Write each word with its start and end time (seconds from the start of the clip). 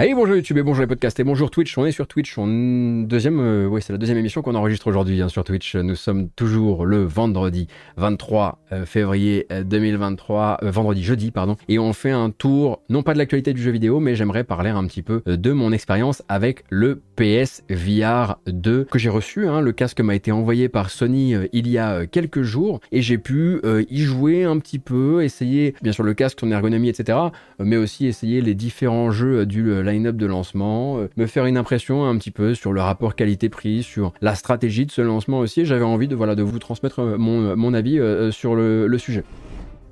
Allez, 0.00 0.14
bonjour 0.14 0.36
YouTube 0.36 0.56
et 0.58 0.62
bonjour 0.62 0.82
les 0.82 0.86
podcasts 0.86 1.18
et 1.18 1.24
bonjour 1.24 1.50
Twitch. 1.50 1.76
On 1.76 1.84
est 1.84 1.90
sur 1.90 2.06
Twitch. 2.06 2.38
On 2.38 3.02
deuxième, 3.02 3.40
euh, 3.40 3.66
oui, 3.66 3.82
c'est 3.82 3.92
la 3.92 3.98
deuxième 3.98 4.16
émission 4.16 4.42
qu'on 4.42 4.54
enregistre 4.54 4.86
aujourd'hui 4.86 5.20
hein, 5.20 5.28
sur 5.28 5.42
Twitch. 5.42 5.74
Nous 5.74 5.96
sommes 5.96 6.28
toujours 6.28 6.86
le 6.86 7.02
vendredi 7.02 7.66
23 7.96 8.60
euh, 8.70 8.86
février 8.86 9.48
2023, 9.50 10.58
euh, 10.62 10.70
vendredi 10.70 11.02
jeudi 11.02 11.32
pardon, 11.32 11.56
et 11.68 11.80
on 11.80 11.92
fait 11.92 12.12
un 12.12 12.30
tour 12.30 12.80
non 12.88 13.02
pas 13.02 13.12
de 13.12 13.18
l'actualité 13.18 13.52
du 13.52 13.60
jeu 13.60 13.72
vidéo, 13.72 13.98
mais 13.98 14.14
j'aimerais 14.14 14.44
parler 14.44 14.70
un 14.70 14.86
petit 14.86 15.02
peu 15.02 15.20
de 15.26 15.50
mon 15.50 15.72
expérience 15.72 16.22
avec 16.28 16.62
le 16.70 17.02
PS 17.16 17.64
VR 17.68 18.36
2 18.46 18.84
que 18.84 19.00
j'ai 19.00 19.10
reçu. 19.10 19.48
Hein. 19.48 19.60
Le 19.60 19.72
casque 19.72 20.00
m'a 20.00 20.14
été 20.14 20.30
envoyé 20.30 20.68
par 20.68 20.90
Sony 20.90 21.34
il 21.52 21.68
y 21.68 21.76
a 21.76 22.06
quelques 22.06 22.42
jours 22.42 22.78
et 22.92 23.02
j'ai 23.02 23.18
pu 23.18 23.60
y 23.90 24.02
jouer 24.02 24.44
un 24.44 24.60
petit 24.60 24.78
peu, 24.78 25.24
essayer 25.24 25.74
bien 25.82 25.90
sûr 25.90 26.04
le 26.04 26.14
casque, 26.14 26.38
son 26.38 26.52
ergonomie, 26.52 26.88
etc., 26.88 27.18
mais 27.58 27.76
aussi 27.76 28.06
essayer 28.06 28.40
les 28.40 28.54
différents 28.54 29.10
jeux 29.10 29.44
du 29.44 29.87
line-up 29.90 30.16
de 30.16 30.26
lancement, 30.26 30.98
euh, 30.98 31.08
me 31.16 31.26
faire 31.26 31.46
une 31.46 31.56
impression 31.56 32.06
un 32.06 32.16
petit 32.18 32.30
peu 32.30 32.54
sur 32.54 32.72
le 32.72 32.80
rapport 32.80 33.14
qualité-prix, 33.14 33.82
sur 33.82 34.12
la 34.20 34.34
stratégie 34.34 34.86
de 34.86 34.90
ce 34.90 35.02
lancement 35.02 35.38
aussi. 35.38 35.64
J'avais 35.64 35.84
envie 35.84 36.08
de, 36.08 36.14
voilà, 36.14 36.34
de 36.34 36.42
vous 36.42 36.58
transmettre 36.58 37.00
euh, 37.00 37.16
mon, 37.18 37.56
mon 37.56 37.74
avis 37.74 37.98
euh, 37.98 38.30
sur 38.30 38.54
le 38.54 38.98
sujet. 38.98 39.24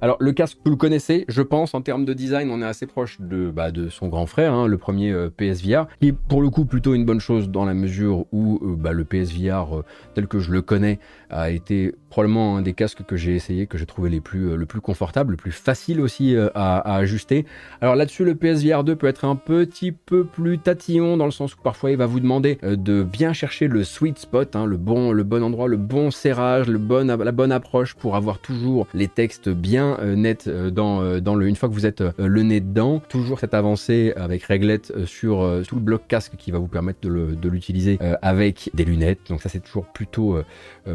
Alors 0.00 0.16
le 0.20 0.32
casque, 0.32 0.59
vous 0.64 0.70
le 0.70 0.77
connaissez, 0.77 1.24
je 1.28 1.42
pense, 1.42 1.74
en 1.74 1.80
termes 1.80 2.05
de 2.05 2.12
design, 2.12 2.50
on 2.50 2.62
est 2.62 2.66
assez 2.66 2.86
proche 2.86 3.18
de, 3.20 3.50
bah, 3.50 3.68
son 3.91 4.09
grand 4.09 4.27
frère, 4.27 4.52
hein, 4.52 4.66
le 4.66 4.78
premier 4.78 5.14
PSVR, 5.36 5.86
qui 6.00 6.09
est 6.09 6.12
pour 6.12 6.42
le 6.42 6.50
coup 6.50 6.64
plutôt 6.64 6.95
une 6.95 7.05
bonne 7.05 7.20
chose 7.20 7.48
dans 7.50 7.64
la 7.64 7.74
mesure 7.74 8.27
où 8.32 8.60
bah, 8.77 8.92
le 8.92 9.05
PSVR 9.05 9.82
tel 10.14 10.27
que 10.27 10.38
je 10.38 10.52
le 10.52 10.62
connais 10.62 10.98
a 11.30 11.50
été 11.50 11.95
probablement 12.16 12.56
un 12.56 12.62
des 12.62 12.72
casques 12.72 13.05
que 13.05 13.16
j'ai 13.16 13.34
essayé, 13.34 13.66
que 13.66 13.77
j'ai 13.77 13.84
trouvé 13.84 14.08
euh, 14.08 14.56
le 14.56 14.64
plus 14.64 14.80
confortable, 14.80 15.33
le 15.33 15.36
plus 15.36 15.53
facile 15.53 16.00
aussi 16.00 16.34
euh, 16.34 16.48
à, 16.55 16.97
ajuster. 16.97 17.44
Alors 17.83 17.94
là-dessus, 17.94 18.25
le 18.25 18.34
PSVR 18.34 18.84
2 18.84 18.97
peut 18.97 19.06
être 19.06 19.27
un 19.27 19.36
petit 19.36 19.92
peu 19.92 20.25
plus 20.25 20.58
tatillon 20.58 21.19
dans 21.19 21.27
le 21.27 21.31
sens 21.31 21.55
où 21.55 21.58
parfois 21.62 21.91
il 21.91 21.98
va 21.98 22.06
vous 22.06 22.20
demander 22.20 22.58
euh, 22.64 22.75
de 22.75 23.03
bien 23.03 23.34
chercher 23.34 23.69
le 23.69 23.84
sweet 23.84 24.19
spot, 24.19 24.56
hein, 24.56 24.64
le, 24.64 24.78
bon, 24.78 25.12
le 25.12 25.27
endroit, 25.42 25.69
le 25.69 25.77
bon 25.77 26.10
serrage, 26.10 26.69
le 26.69 26.78
bon, 26.78 27.06
la 27.06 27.33
bonne 27.33 27.53
approche 27.53 27.94
pour 27.94 28.16
avoir 28.16 28.38
toujours 28.38 28.86
les 28.94 29.08
textes 29.08 29.50
bien 29.50 29.86
nets 30.17 30.48
dans, 30.48 31.20
dans 31.20 31.34
le, 31.34 31.47
une 31.47 31.56
fois 31.56 31.69
que 31.69 31.75
vous 31.75 31.87
êtes 31.87 32.03
le 32.19 32.42
nez 32.42 32.61
dedans. 32.61 33.01
Toujours 33.09 33.41
cette 33.41 33.55
avancée 33.55 34.12
avec 34.17 34.43
réglette 34.45 34.93
sur 35.06 35.62
tout 35.69 35.77
le 35.77 35.81
bloc 35.81 36.03
casque 36.09 36.33
qui 36.37 36.51
va 36.51 36.59
vous 36.59 36.69
permettre 36.69 37.01
de 37.01 37.48
l'utiliser 37.48 37.98
avec 38.23 38.70
des 38.75 38.84
lunettes. 38.84 39.20
Donc 39.28 39.43
ça 39.43 39.48
c'est 39.48 39.61
toujours 39.61 39.87
plutôt, 39.87 40.39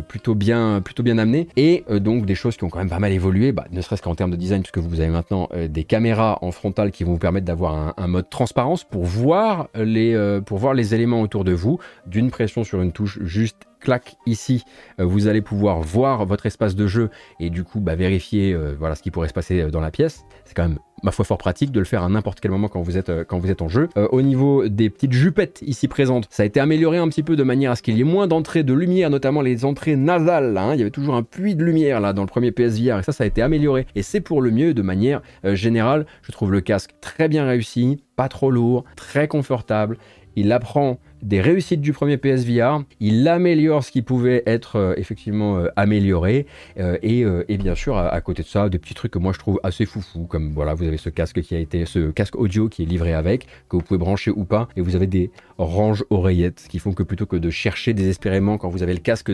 plutôt 0.08 0.36
bien, 0.36 0.82
plutôt 0.84 1.04
bien 1.04 1.18
amené 1.18 1.48
et 1.58 1.84
euh, 1.90 2.00
donc 2.00 2.26
des 2.26 2.36
choses 2.36 2.58
qui 2.58 2.64
ont 2.64 2.70
quand 2.70 2.80
même 2.80 2.90
pas 2.90 3.00
mal 3.00 3.12
évolué, 3.12 3.52
bah, 3.52 3.66
ne 3.72 3.82
serait-ce 3.82 4.02
qu'en 4.02 4.16
termes 4.16 4.32
de 4.32 4.36
design, 4.36 4.62
puisque 4.62 4.78
vous 4.78 5.00
avez 5.00 5.10
maintenant 5.10 5.48
euh, 5.54 5.68
des 5.68 5.84
caméras 5.84 6.40
en 6.42 6.52
frontal 6.52 6.92
qui 6.92 7.04
vont 7.04 7.14
vous 7.14 7.20
permettre 7.20 7.46
d'avoir 7.46 7.94
un, 7.98 8.08
mode 8.08 8.30
transparence 8.30 8.84
pour 8.84 9.06
voir 9.06 9.70
les, 9.76 10.14
euh, 10.14 10.42
pour 10.42 10.58
voir 10.58 10.74
les 10.74 10.94
éléments 10.94 11.22
autour 11.22 11.44
de 11.44 11.54
vous, 11.54 11.80
d'une 12.08 12.30
pression 12.30 12.64
sur 12.64 12.82
une 12.82 12.92
touche 12.92 13.20
juste 13.22 13.68
clac 13.82 14.16
ici, 14.26 14.64
vous 14.98 15.28
allez 15.28 15.42
pouvoir 15.42 15.82
voir 15.82 16.26
votre 16.26 16.46
espace 16.46 16.76
de 16.76 16.88
jeu 16.88 17.10
et 17.40 17.50
du 17.50 17.64
coup 17.64 17.80
bah, 17.80 17.96
vérifier 17.96 18.56
voilà 18.78 18.96
ce 18.96 19.02
qui 19.02 19.12
pourrait 19.12 19.28
se 19.28 19.34
passer 19.34 19.70
dans 19.72 19.82
la 19.82 19.92
pièce. 19.92 20.26
C'est 20.46 20.54
quand 20.54 20.68
même 20.68 20.80
ma 21.04 21.12
foi 21.12 21.26
fort 21.26 21.38
pratique 21.38 21.72
de 21.72 21.80
le 21.80 21.86
faire 21.86 22.04
à 22.04 22.10
n'importe 22.10 22.40
quel 22.40 22.52
moment 22.52 22.68
quand 22.68 22.82
vous 22.82 22.98
êtes, 22.98 23.10
euh, 23.10 23.24
quand 23.24 23.40
vous 23.40 23.50
êtes 23.50 23.62
en 23.62 23.68
jeu. 23.68 23.90
Euh, 23.98 24.08
au 24.12 24.22
niveau 24.22 24.68
des 24.68 24.90
petites 24.90 25.14
jupettes 25.14 25.62
ici 25.66 25.88
présentes, 25.88 26.28
ça 26.30 26.44
a 26.44 26.46
été 26.46 26.60
amélioré 26.60 26.98
un 26.98 27.08
petit 27.08 27.24
peu 27.24 27.36
de 27.36 27.44
manière 27.44 27.72
à 27.72 27.76
ce 27.76 27.82
qu'il 27.82 27.98
y 27.98 28.02
ait 28.02 28.06
moins 28.06 28.28
d'entrées 28.28 28.64
de 28.64 28.74
lumière, 28.74 29.10
notamment 29.10 29.42
les 29.42 29.66
entrées 29.66 29.96
nasales. 29.96 30.58
Hein. 30.58 30.74
Il 30.74 30.80
y 30.80 30.82
avait 30.82 30.92
toujours 30.92 31.16
un 31.16 31.24
puits 31.24 31.56
de 31.56 31.64
lumière 31.64 32.00
là 32.00 32.14
dans 32.14 32.22
le 32.22 32.28
premier 32.28 32.52
PSVR 32.52 33.00
et 33.00 33.04
ça, 33.04 33.12
ça 33.12 33.24
a 33.24 33.28
été 33.28 33.42
amélioré. 33.42 33.86
Et 33.96 34.04
c'est 34.04 34.22
pour 34.22 34.42
le 34.42 34.52
mieux 34.52 34.74
de 34.74 34.82
manière 34.82 35.22
euh, 35.46 35.56
générale. 35.56 36.06
Je 36.22 36.32
trouve 36.32 36.52
le 36.52 36.62
casque 36.62 36.92
très 37.02 37.28
bien 37.28 37.46
réussi, 37.46 38.04
pas 38.16 38.30
trop 38.30 38.52
lourd, 38.52 38.84
très 38.96 39.28
confortable. 39.28 39.98
Il 40.36 40.52
apprend 40.52 40.98
des 41.22 41.42
réussites 41.42 41.82
du 41.82 41.94
premier 41.94 42.18
PSVR, 42.18 42.84
il 43.00 43.28
améliore 43.28 43.84
ce 43.84 43.92
qui 43.92 44.02
pouvait 44.02 44.44
être 44.46 44.78
euh, 44.78 44.94
effectivement 44.98 45.58
euh, 45.58 45.68
amélioré, 45.76 46.46
euh, 46.80 46.98
et, 47.02 47.58
bien 47.58 47.76
sûr 47.76 47.98
à, 47.98 48.20
côté 48.22 48.44
de 48.44 48.48
ça, 48.48 48.70
des 48.70 48.80
petits 48.80 48.94
trucs 48.94 49.12
que 49.12 49.20
moi 49.20 49.34
je 49.34 49.40
trouve 49.40 49.60
assez 49.64 49.86
foufou, 49.86 50.26
comme 50.26 50.52
voilà, 50.54 50.74
vous 50.74 50.86
avez 50.86 50.98
ce 50.98 51.10
casque 51.10 51.42
qui 51.42 51.56
a 51.56 51.60
été, 51.60 51.86
ce 51.86 52.12
casque 52.12 52.36
audio 52.36 52.70
qui 52.70 52.84
est 52.84 52.86
livré 52.86 53.14
avec, 53.14 53.48
que 53.70 53.76
vous 53.76 53.82
pouvez 53.82 53.98
brancher 53.98 54.32
ou 54.32 54.46
pas, 54.46 54.68
et 54.76 54.82
vous 54.82 54.96
avez 54.96 55.08
des 55.08 55.32
ranges 55.58 56.04
oreillettes 56.10 56.66
qui 56.70 56.80
font 56.80 56.94
que 56.94 57.04
plutôt 57.04 57.26
que 57.26 57.36
de 57.36 57.50
chercher 57.50 57.94
désespérément 57.94 58.58
quand 58.58 58.70
vous 58.70 58.84
avez 58.84 58.94
le 58.94 59.00
casque 59.00 59.32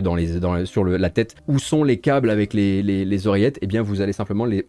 sur 0.64 0.84
la 0.84 1.10
tête, 1.10 1.36
où 1.46 1.58
sont 1.58 1.84
les 1.84 1.98
câbles 1.98 2.30
avec 2.30 2.52
les, 2.52 3.26
oreillettes, 3.26 3.56
et 3.58 3.64
eh 3.64 3.66
bien 3.66 3.82
vous 3.82 4.00
allez 4.00 4.12
simplement 4.12 4.44
les 4.44 4.64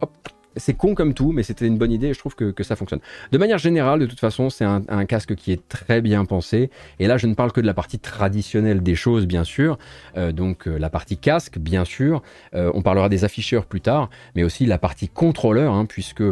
c'est 0.56 0.74
con 0.74 0.96
comme 0.96 1.14
tout, 1.14 1.32
mais 1.32 1.44
c'était 1.44 1.68
une 1.68 1.78
bonne 1.78 1.92
idée 1.92 2.08
et 2.08 2.14
je 2.14 2.20
trouve 2.20 2.36
que, 2.36 2.64
ça 2.64 2.76
fonctionne. 2.76 3.00
De 3.32 3.38
manière 3.38 3.58
générale, 3.58 4.00
de 4.00 4.06
toute 4.06 4.20
façon, 4.20 4.50
c'est 4.50 4.66
un, 4.66 5.06
casque 5.06 5.36
qui 5.36 5.52
est 5.52 5.68
très 5.70 6.02
bien 6.02 6.26
pensé. 6.26 6.70
Et 7.00 7.08
là, 7.08 7.18
je 7.18 7.28
ne 7.28 7.34
parle 7.34 7.52
que 7.52 7.62
de 7.62 7.66
la 7.66 7.74
partie 7.74 8.00
traditionnelle 8.00 8.84
des 8.84 8.96
choses, 8.96 9.26
bien 9.26 9.44
sûr. 9.44 9.78
Euh, 10.18 10.32
donc 10.32 10.68
euh, 10.68 10.78
la 10.78 10.90
partie 10.90 11.18
casque, 11.18 11.58
bien 11.58 11.86
sûr. 11.86 12.22
Euh, 12.54 12.72
on 12.74 12.82
parlera 12.82 13.10
des 13.10 13.24
afficheurs 13.24 13.66
plus 13.66 13.82
tard, 13.82 14.10
mais 14.36 14.44
aussi 14.44 14.66
la 14.66 14.78
partie 14.78 15.08
contrôleur, 15.08 15.74
hein, 15.74 15.86
puisque 15.86 16.24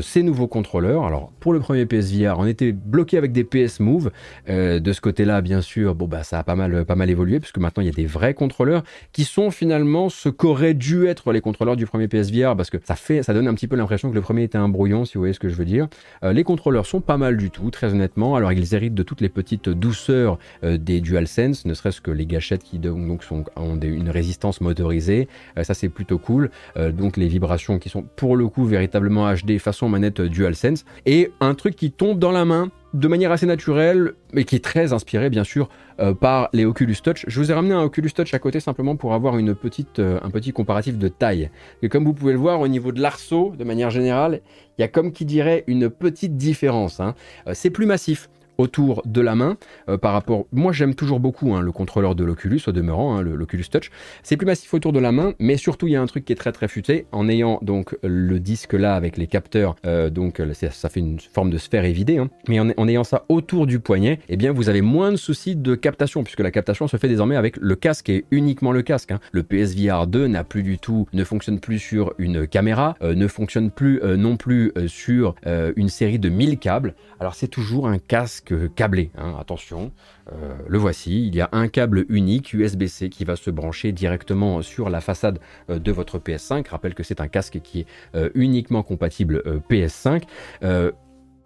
ces 0.00 0.22
nouveaux 0.22 0.48
contrôleurs, 0.48 1.04
alors 1.04 1.32
pour 1.40 1.52
le 1.52 1.60
premier 1.60 1.86
PSVR, 1.86 2.36
on 2.38 2.46
était 2.46 2.72
bloqué 2.72 3.16
avec 3.16 3.32
des 3.32 3.44
PS 3.44 3.80
Move. 3.80 4.10
de 4.48 4.92
ce 4.92 5.00
côté-là, 5.00 5.40
bien 5.40 5.60
sûr, 5.60 5.94
bon 5.94 6.06
bah 6.06 6.22
ça 6.22 6.38
a 6.38 6.42
pas 6.42 6.56
mal, 6.56 6.84
pas 6.84 6.94
mal 6.94 7.10
évolué, 7.10 7.40
puisque 7.40 7.58
maintenant 7.58 7.82
il 7.82 7.86
y 7.86 7.90
a 7.90 7.94
des 7.94 8.06
vrais 8.06 8.34
contrôleurs 8.34 8.82
qui 9.12 9.24
sont 9.24 9.50
finalement 9.50 10.08
ce 10.08 10.28
qu'auraient 10.28 10.74
dû 10.74 11.06
être 11.06 11.32
les 11.32 11.40
contrôleurs 11.40 11.76
du 11.76 11.86
premier 11.86 12.08
PSVR, 12.08 12.56
parce 12.56 12.70
que 12.70 12.78
ça 12.84 12.96
fait, 12.96 13.22
ça 13.22 13.32
donne 13.32 13.48
un 13.48 13.54
petit 13.54 13.65
peu 13.68 13.76
l'impression 13.76 14.10
que 14.10 14.14
le 14.14 14.20
premier 14.20 14.44
était 14.44 14.58
un 14.58 14.68
brouillon, 14.68 15.04
si 15.04 15.14
vous 15.14 15.20
voyez 15.20 15.34
ce 15.34 15.40
que 15.40 15.48
je 15.48 15.54
veux 15.54 15.64
dire. 15.64 15.88
Euh, 16.22 16.32
les 16.32 16.44
contrôleurs 16.44 16.86
sont 16.86 17.00
pas 17.00 17.16
mal 17.16 17.36
du 17.36 17.50
tout, 17.50 17.70
très 17.70 17.92
honnêtement. 17.92 18.36
Alors 18.36 18.52
ils 18.52 18.74
héritent 18.74 18.94
de 18.94 19.02
toutes 19.02 19.20
les 19.20 19.28
petites 19.28 19.68
douceurs 19.68 20.38
euh, 20.64 20.78
des 20.78 21.00
DualSense, 21.00 21.64
ne 21.64 21.74
serait-ce 21.74 22.00
que 22.00 22.10
les 22.10 22.26
gâchettes 22.26 22.62
qui 22.62 22.78
donc 22.78 23.22
ont 23.56 23.78
une 23.80 24.10
résistance 24.10 24.60
motorisée. 24.60 25.28
Euh, 25.58 25.64
ça 25.64 25.74
c'est 25.74 25.88
plutôt 25.88 26.18
cool. 26.18 26.50
donc 26.76 27.16
les 27.16 27.28
vibrations 27.28 27.78
qui 27.78 27.88
sont 27.88 28.02
pour 28.02 28.36
le 28.36 28.48
coup 28.48 28.64
véritablement 28.64 29.32
HD 29.32 29.58
façon 29.58 29.88
manette 29.88 30.20
DualSense. 30.20 30.84
Et 31.04 31.32
un 31.40 31.54
truc 31.54 31.76
qui 31.76 31.90
tombe 31.90 32.18
dans 32.18 32.32
la 32.32 32.44
main 32.44 32.70
de 32.96 33.08
manière 33.08 33.30
assez 33.30 33.46
naturelle, 33.46 34.14
mais 34.32 34.44
qui 34.44 34.56
est 34.56 34.64
très 34.64 34.94
inspiré 34.94 35.28
bien 35.28 35.44
sûr 35.44 35.68
euh, 36.00 36.14
par 36.14 36.48
les 36.54 36.64
Oculus 36.64 36.96
Touch. 37.02 37.24
Je 37.28 37.38
vous 37.38 37.50
ai 37.50 37.54
ramené 37.54 37.74
un 37.74 37.82
Oculus 37.82 38.10
Touch 38.10 38.32
à 38.32 38.38
côté 38.38 38.58
simplement 38.58 38.96
pour 38.96 39.12
avoir 39.12 39.34
euh, 39.34 40.20
un 40.22 40.30
petit 40.30 40.52
comparatif 40.52 40.96
de 40.96 41.08
taille. 41.08 41.50
Et 41.82 41.90
comme 41.90 42.04
vous 42.04 42.14
pouvez 42.14 42.32
le 42.32 42.38
voir 42.38 42.60
au 42.60 42.68
niveau 42.68 42.92
de 42.92 43.00
l'arceau, 43.02 43.52
de 43.58 43.64
manière 43.64 43.90
générale, 43.90 44.40
il 44.78 44.82
y 44.82 44.84
a 44.84 44.88
comme 44.88 45.12
qui 45.12 45.26
dirait 45.26 45.64
une 45.66 45.90
petite 45.90 46.38
différence. 46.38 46.98
Hein. 46.98 47.14
Euh, 47.46 47.52
c'est 47.54 47.70
plus 47.70 47.86
massif 47.86 48.30
autour 48.58 49.02
de 49.04 49.20
la 49.20 49.34
main 49.34 49.56
euh, 49.88 49.98
par 49.98 50.12
rapport. 50.12 50.46
Moi, 50.52 50.72
j'aime 50.72 50.94
toujours 50.94 51.20
beaucoup 51.20 51.54
hein, 51.54 51.60
le 51.60 51.72
contrôleur 51.72 52.14
de 52.14 52.24
l'Oculus, 52.24 52.60
au 52.66 52.72
demeurant, 52.72 53.16
hein, 53.16 53.22
l'Oculus 53.22 53.64
Touch. 53.70 53.90
C'est 54.22 54.36
plus 54.36 54.46
massif 54.46 54.72
autour 54.74 54.92
de 54.92 54.98
la 54.98 55.12
main, 55.12 55.34
mais 55.38 55.56
surtout, 55.56 55.86
il 55.86 55.92
y 55.92 55.96
a 55.96 56.02
un 56.02 56.06
truc 56.06 56.24
qui 56.24 56.32
est 56.32 56.36
très 56.36 56.52
très 56.52 56.68
futé 56.68 57.06
en 57.12 57.28
ayant 57.28 57.58
donc 57.62 57.96
le 58.02 58.38
disque 58.40 58.72
là 58.72 58.94
avec 58.94 59.16
les 59.16 59.26
capteurs. 59.26 59.76
Euh, 59.86 60.10
donc, 60.10 60.40
ça 60.70 60.88
fait 60.88 61.00
une 61.00 61.18
forme 61.20 61.50
de 61.50 61.58
sphère 61.58 61.84
évidée, 61.84 62.18
hein. 62.18 62.28
mais 62.48 62.60
en, 62.60 62.88
ayant 62.88 63.04
ça 63.04 63.24
autour 63.28 63.66
du 63.66 63.80
poignet, 63.80 64.20
eh 64.28 64.36
bien, 64.36 64.52
vous 64.52 64.68
avez 64.68 64.82
moins 64.82 65.12
de 65.12 65.16
soucis 65.16 65.56
de 65.56 65.74
captation 65.74 66.22
puisque 66.22 66.40
la 66.40 66.50
captation 66.50 66.88
se 66.88 66.96
fait 66.96 67.08
désormais 67.08 67.36
avec 67.36 67.56
le 67.56 67.74
casque 67.76 68.08
et 68.08 68.24
uniquement 68.30 68.72
le 68.72 68.82
casque. 68.82 69.12
Le 69.32 69.42
PSVR 69.42 70.06
2 70.06 70.26
n'a 70.28 70.44
plus 70.44 70.62
du 70.62 70.78
tout, 70.78 71.06
ne 71.12 71.24
fonctionne 71.24 71.60
plus 71.60 71.78
sur 71.78 72.14
une 72.18 72.46
caméra, 72.46 72.96
euh, 73.02 73.14
ne 73.14 73.26
fonctionne 73.26 73.70
plus 73.70 74.00
non 74.16 74.36
plus 74.36 74.72
sur 74.86 75.34
une 75.44 75.88
série 75.88 76.18
de 76.18 76.28
1000 76.28 76.58
câbles. 76.58 76.94
Alors, 77.20 77.34
c'est 77.34 77.48
toujours 77.48 77.88
un 77.88 77.98
casque 77.98 78.45
câblé. 78.54 79.10
Hein, 79.16 79.34
attention, 79.38 79.92
euh, 80.32 80.54
le 80.66 80.78
voici. 80.78 81.26
Il 81.26 81.34
y 81.34 81.40
a 81.40 81.48
un 81.52 81.68
câble 81.68 82.04
unique 82.08 82.52
USB-C 82.52 83.08
qui 83.08 83.24
va 83.24 83.36
se 83.36 83.50
brancher 83.50 83.92
directement 83.92 84.62
sur 84.62 84.90
la 84.90 85.00
façade 85.00 85.38
euh, 85.70 85.78
de 85.78 85.92
votre 85.92 86.18
PS5. 86.18 86.68
rappelle 86.68 86.94
que 86.94 87.02
c'est 87.02 87.20
un 87.20 87.28
casque 87.28 87.60
qui 87.62 87.80
est 87.80 87.86
euh, 88.14 88.30
uniquement 88.34 88.82
compatible 88.82 89.42
PS5. 89.70 90.22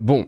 bon, 0.00 0.26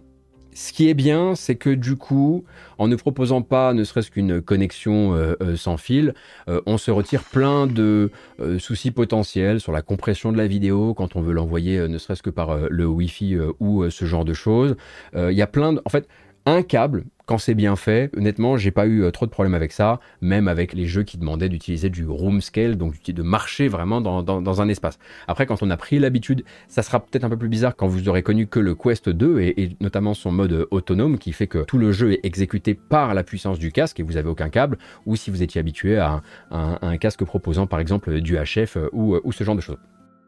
ce 0.55 0.73
qui 0.75 0.91
est 0.91 0.95
bien, 0.95 1.35
c'est 1.35 1.55
que 1.55 1.71
du 1.71 1.97
coup, 1.97 2.45
en 2.77 2.87
ne 2.87 2.97
proposant 2.97 3.41
pas 3.41 3.73
ne 3.73 3.85
serait-ce 3.85 4.11
qu'une 4.11 4.43
connexion 4.43 5.17
sans 5.57 5.79
fil, 5.79 6.13
on 6.47 6.77
se 6.77 6.91
retire 6.91 7.25
plein 7.25 7.67
de 7.67 8.11
soucis 8.59 8.91
potentiels 8.91 9.61
sur 9.61 9.73
la 9.73 9.81
compression 9.81 10.31
de 10.31 10.37
la 10.37 10.47
vidéo 10.47 10.93
quand 10.93 11.17
on 11.17 11.23
veut 11.23 11.33
l'envoyer 11.33 11.89
ne 11.89 11.97
serait-ce 11.97 12.23
que 12.23 12.31
par 12.31 12.69
le 12.69 12.87
Wi-Fi 12.87 13.39
ou 13.61 13.89
ce 13.89 14.05
genre 14.05 14.27
de 14.27 14.35
choses. 14.35 14.77
Il 15.17 15.33
y 15.33 15.43
a 15.43 15.47
plein 15.47 15.73
de... 15.73 15.83
En 15.87 15.91
fait, 15.91 16.07
un 16.47 16.63
câble, 16.63 17.05
quand 17.27 17.39
c'est 17.39 17.55
bien 17.55 17.77
fait, 17.77 18.11
honnêtement, 18.17 18.57
j'ai 18.57 18.73
pas 18.73 18.87
eu 18.87 19.03
euh, 19.03 19.11
trop 19.11 19.27
de 19.27 19.31
problèmes 19.31 19.55
avec 19.55 19.73
ça, 19.73 20.01
même 20.21 20.49
avec 20.49 20.73
les 20.73 20.87
jeux 20.87 21.05
qui 21.05 21.19
demandaient 21.19 21.49
d'utiliser 21.49 21.89
du 21.89 22.05
room 22.07 22.41
scale, 22.41 22.77
donc 22.77 23.01
de 23.03 23.23
marcher 23.23 23.69
vraiment 23.69 24.01
dans, 24.01 24.61
un 24.61 24.69
espace. 24.69 24.99
Après, 25.29 25.47
quand 25.47 25.63
on 25.63 25.71
a 25.71 25.77
pris 25.77 25.99
l'habitude, 25.99 26.45
ça 26.69 26.83
sera 26.83 27.01
peut-être 27.01 27.25
un 27.25 27.31
peu 27.31 27.37
plus 27.37 27.49
bizarre 27.49 27.77
quand 27.77 27.87
vous 27.87 28.09
aurez 28.09 28.23
connu 28.23 28.47
que 28.47 28.59
le 28.59 28.75
Quest 28.75 29.09
2 29.09 29.41
et, 29.41 29.77
notamment 29.81 30.15
son 30.15 30.33
mode 30.33 30.67
autonome 30.71 31.19
qui 31.19 31.33
fait 31.33 31.47
que 31.47 31.65
tout 31.65 31.79
le 31.79 31.93
jeu 31.93 32.13
est 32.13 32.21
exécuté 32.25 32.75
par 32.75 33.15
la 33.15 33.23
puissance 33.23 33.59
du 33.59 33.73
casque 33.73 34.01
et 34.01 34.03
vous 34.03 34.17
avez 34.17 34.29
aucun 34.29 34.49
câble, 34.49 34.79
ou 35.07 35.17
si 35.17 35.31
vous 35.31 35.43
étiez 35.43 35.61
habitué 35.61 35.99
à 35.99 36.23
un, 36.51 36.97
casque 36.97 37.25
proposant 37.25 37.67
par 37.67 37.81
exemple 37.81 38.21
du 38.21 38.37
HF 38.37 38.77
euh, 38.77 38.91
ou 38.93 39.33
ce 39.33 39.45
genre 39.45 39.57
de 39.57 39.61
choses. 39.61 39.79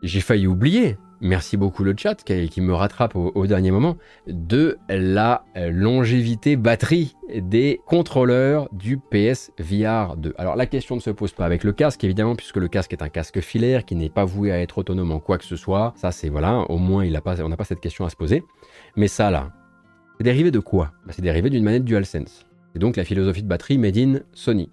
J'ai 0.02 0.20
failli 0.20 0.46
oublier 0.46 0.96
merci 1.20 1.56
beaucoup 1.56 1.84
le 1.84 1.94
chat 1.96 2.22
qui, 2.22 2.60
me 2.60 2.72
rattrape 2.72 3.16
au, 3.16 3.46
dernier 3.46 3.70
moment, 3.70 3.96
de 4.26 4.78
la 4.88 5.44
longévité 5.54 6.56
batterie 6.56 7.16
des 7.34 7.80
contrôleurs 7.86 8.68
du 8.72 8.98
PS 8.98 9.50
VR 9.58 10.16
2. 10.16 10.34
Alors 10.38 10.56
la 10.56 10.66
question 10.66 10.96
ne 10.96 11.00
se 11.00 11.10
pose 11.10 11.32
pas 11.32 11.46
avec 11.46 11.64
le 11.64 11.72
casque 11.72 12.04
évidemment 12.04 12.36
puisque 12.36 12.56
le 12.56 12.68
casque 12.68 12.92
est 12.92 13.02
un 13.02 13.08
casque 13.08 13.40
filaire 13.40 13.84
qui 13.84 13.94
n'est 13.94 14.10
pas 14.10 14.24
voué 14.24 14.52
à 14.52 14.60
être 14.60 14.78
autonome 14.78 15.12
en 15.12 15.20
quoi 15.20 15.38
que 15.38 15.44
ce 15.44 15.56
soit. 15.56 15.94
Ça 15.96 16.12
c'est 16.12 16.28
voilà, 16.28 16.58
au 16.70 16.78
moins 16.78 17.06
on 17.06 17.48
n'a 17.48 17.56
pas 17.56 17.64
cette 17.64 17.80
question 17.80 18.04
à 18.04 18.10
se 18.10 18.16
poser. 18.16 18.42
Mais 18.96 19.08
ça 19.08 19.30
là, 19.30 19.52
c'est 20.18 20.24
dérivé 20.24 20.50
de 20.50 20.60
quoi? 20.60 20.92
Bah, 21.06 21.12
C'est 21.14 21.22
dérivé 21.22 21.50
d'une 21.50 21.64
manette 21.64 21.84
DualSense. 21.84 22.46
Et 22.74 22.78
donc 22.78 22.96
la 22.96 23.04
philosophie 23.04 23.42
de 23.42 23.48
batterie 23.48 23.78
made 23.78 23.98
in 23.98 24.20
Sony. 24.32 24.70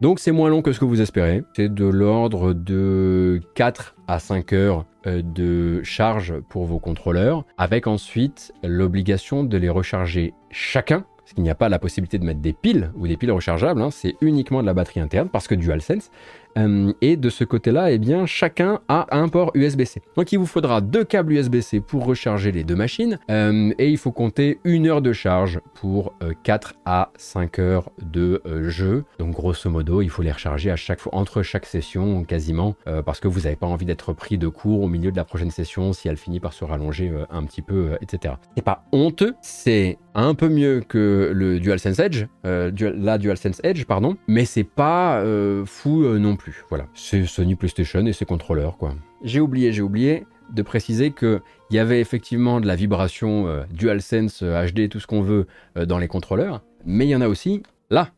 Donc 0.00 0.18
c'est 0.18 0.32
moins 0.32 0.50
long 0.50 0.62
que 0.62 0.72
ce 0.72 0.80
que 0.80 0.84
vous 0.84 1.00
espérez. 1.00 1.44
C'est 1.54 1.72
de 1.72 1.84
l'ordre 1.84 2.52
de 2.52 3.40
4 3.54 3.94
à 4.08 4.18
5 4.18 4.52
heures 4.52 4.80
euh, 4.80 4.93
de 5.06 5.82
charge 5.82 6.40
pour 6.48 6.64
vos 6.64 6.78
contrôleurs, 6.78 7.44
avec 7.58 7.86
ensuite 7.86 8.52
l'obligation 8.62 9.44
de 9.44 9.56
les 9.56 9.68
recharger 9.68 10.34
chacun 10.50 11.04
parce 11.24 11.32
qu'il 11.32 11.42
n'y 11.42 11.50
a 11.50 11.54
pas 11.54 11.70
la 11.70 11.78
possibilité 11.78 12.18
de 12.18 12.24
mettre 12.24 12.40
des 12.40 12.52
piles 12.52 12.92
ou 12.96 13.08
des 13.08 13.16
piles 13.16 13.32
rechargeables, 13.32 13.80
hein. 13.80 13.90
c'est 13.90 14.14
uniquement 14.20 14.60
de 14.60 14.66
la 14.66 14.74
batterie 14.74 15.00
interne 15.00 15.30
parce 15.30 15.48
que 15.48 15.54
DualSense. 15.54 16.10
Euh, 16.58 16.92
et 17.00 17.16
de 17.16 17.28
ce 17.28 17.44
côté-là, 17.44 17.90
eh 17.90 17.98
bien, 17.98 18.26
chacun 18.26 18.80
a 18.88 19.06
un 19.16 19.28
port 19.28 19.50
USB-C. 19.54 20.02
Donc 20.16 20.32
il 20.32 20.38
vous 20.38 20.46
faudra 20.46 20.80
deux 20.80 21.04
câbles 21.04 21.32
USB-C 21.32 21.80
pour 21.80 22.04
recharger 22.04 22.52
les 22.52 22.64
deux 22.64 22.76
machines. 22.76 23.18
Euh, 23.30 23.72
et 23.78 23.88
il 23.90 23.98
faut 23.98 24.12
compter 24.12 24.58
une 24.64 24.86
heure 24.86 25.02
de 25.02 25.12
charge 25.12 25.60
pour 25.74 26.14
4 26.44 26.68
euh, 26.68 26.80
à 26.84 27.12
5 27.16 27.58
heures 27.58 27.90
de 28.02 28.42
jeu. 28.62 29.04
Donc 29.18 29.32
grosso 29.32 29.68
modo, 29.70 30.02
il 30.02 30.10
faut 30.10 30.22
les 30.22 30.32
recharger 30.32 30.74
entre 31.12 31.42
chaque 31.42 31.66
session 31.66 32.24
quasiment, 32.24 32.74
parce 33.04 33.20
que 33.20 33.28
vous 33.28 33.40
n'avez 33.40 33.56
pas 33.56 33.66
envie 33.66 33.86
d'être 33.86 34.12
pris 34.12 34.38
de 34.38 34.48
court 34.48 34.82
au 34.82 34.88
milieu 34.88 35.10
de 35.10 35.16
la 35.16 35.24
prochaine 35.24 35.50
session 35.50 35.92
si 35.92 36.08
elle 36.08 36.16
finit 36.16 36.40
par 36.40 36.52
se 36.52 36.64
rallonger 36.64 37.12
un 37.30 37.44
petit 37.44 37.62
peu, 37.62 37.96
etc. 38.00 38.34
C'est 38.56 38.64
pas 38.64 38.84
honteux, 38.92 39.34
c'est 39.40 39.98
un 40.14 40.34
peu 40.34 40.48
mieux 40.48 40.82
que 40.86 41.30
le 41.34 41.60
DualSense 41.60 41.98
Edge, 41.98 42.26
la 42.44 43.18
DualSense 43.18 43.60
Edge, 43.62 43.84
pardon, 43.84 44.16
mais 44.26 44.44
c'est 44.44 44.64
pas 44.64 45.22
fou 45.66 46.04
non 46.18 46.36
plus. 46.36 46.43
Voilà, 46.68 46.86
c'est 46.94 47.26
Sony 47.26 47.54
PlayStation 47.54 48.04
et 48.06 48.12
ses 48.12 48.24
contrôleurs, 48.24 48.76
quoi. 48.76 48.94
J'ai 49.22 49.40
oublié, 49.40 49.72
j'ai 49.72 49.82
oublié 49.82 50.26
de 50.52 50.62
préciser 50.62 51.10
qu'il 51.12 51.40
y 51.70 51.78
avait 51.78 52.00
effectivement 52.00 52.60
de 52.60 52.66
la 52.66 52.76
vibration 52.76 53.46
euh, 53.46 53.64
DualSense 53.72 54.42
HD, 54.42 54.80
euh, 54.80 54.88
tout 54.88 55.00
ce 55.00 55.06
qu'on 55.06 55.22
veut 55.22 55.46
euh, 55.76 55.86
dans 55.86 55.98
les 55.98 56.08
contrôleurs, 56.08 56.62
mais 56.84 57.06
il 57.06 57.10
y 57.10 57.16
en 57.16 57.20
a 57.20 57.28
aussi 57.28 57.62
là. 57.90 58.10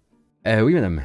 Eh 0.44 0.60
oui, 0.60 0.74
madame. 0.74 1.02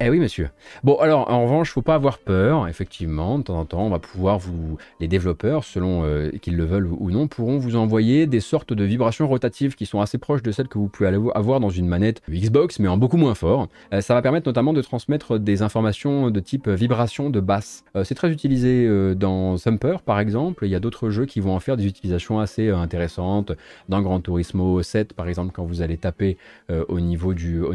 Eh 0.00 0.10
oui, 0.10 0.18
monsieur. 0.18 0.50
Bon, 0.82 0.96
alors, 0.96 1.30
en 1.30 1.44
revanche, 1.44 1.70
faut 1.70 1.80
pas 1.80 1.94
avoir 1.94 2.18
peur. 2.18 2.66
Effectivement, 2.66 3.38
de 3.38 3.44
temps 3.44 3.58
en 3.58 3.64
temps, 3.64 3.82
on 3.82 3.90
va 3.90 4.00
pouvoir 4.00 4.38
vous, 4.38 4.76
les 4.98 5.06
développeurs, 5.06 5.62
selon 5.62 6.02
euh, 6.04 6.30
qu'ils 6.40 6.56
le 6.56 6.64
veulent 6.64 6.88
ou 6.90 7.12
non, 7.12 7.28
pourront 7.28 7.58
vous 7.58 7.76
envoyer 7.76 8.26
des 8.26 8.40
sortes 8.40 8.72
de 8.72 8.82
vibrations 8.82 9.28
rotatives 9.28 9.76
qui 9.76 9.86
sont 9.86 10.00
assez 10.00 10.18
proches 10.18 10.42
de 10.42 10.50
celles 10.50 10.66
que 10.66 10.78
vous 10.78 10.88
pouvez 10.88 11.08
avoir 11.34 11.60
dans 11.60 11.70
une 11.70 11.86
manette 11.86 12.20
Xbox, 12.28 12.80
mais 12.80 12.88
en 12.88 12.96
beaucoup 12.96 13.16
moins 13.16 13.36
fort. 13.36 13.68
Euh, 13.94 14.00
ça 14.00 14.14
va 14.14 14.22
permettre 14.22 14.48
notamment 14.48 14.72
de 14.72 14.82
transmettre 14.82 15.38
des 15.38 15.62
informations 15.62 16.30
de 16.30 16.40
type 16.40 16.68
vibration 16.68 17.30
de 17.30 17.38
basse. 17.38 17.84
Euh, 17.94 18.02
c'est 18.02 18.16
très 18.16 18.32
utilisé 18.32 18.88
dans 19.14 19.56
Sumper, 19.56 20.02
par 20.04 20.18
exemple. 20.18 20.66
Il 20.66 20.70
y 20.70 20.74
a 20.74 20.80
d'autres 20.80 21.10
jeux 21.10 21.26
qui 21.26 21.38
vont 21.38 21.54
en 21.54 21.60
faire 21.60 21.76
des 21.76 21.86
utilisations 21.86 22.40
assez 22.40 22.70
intéressantes. 22.70 23.52
Dans 23.88 24.02
Gran 24.02 24.20
Turismo 24.20 24.82
7, 24.82 25.12
par 25.12 25.28
exemple, 25.28 25.52
quand 25.54 25.64
vous 25.64 25.80
allez 25.80 25.96
taper 25.96 26.36
au 26.88 26.98
niveau 26.98 27.34
du, 27.34 27.60
au 27.60 27.72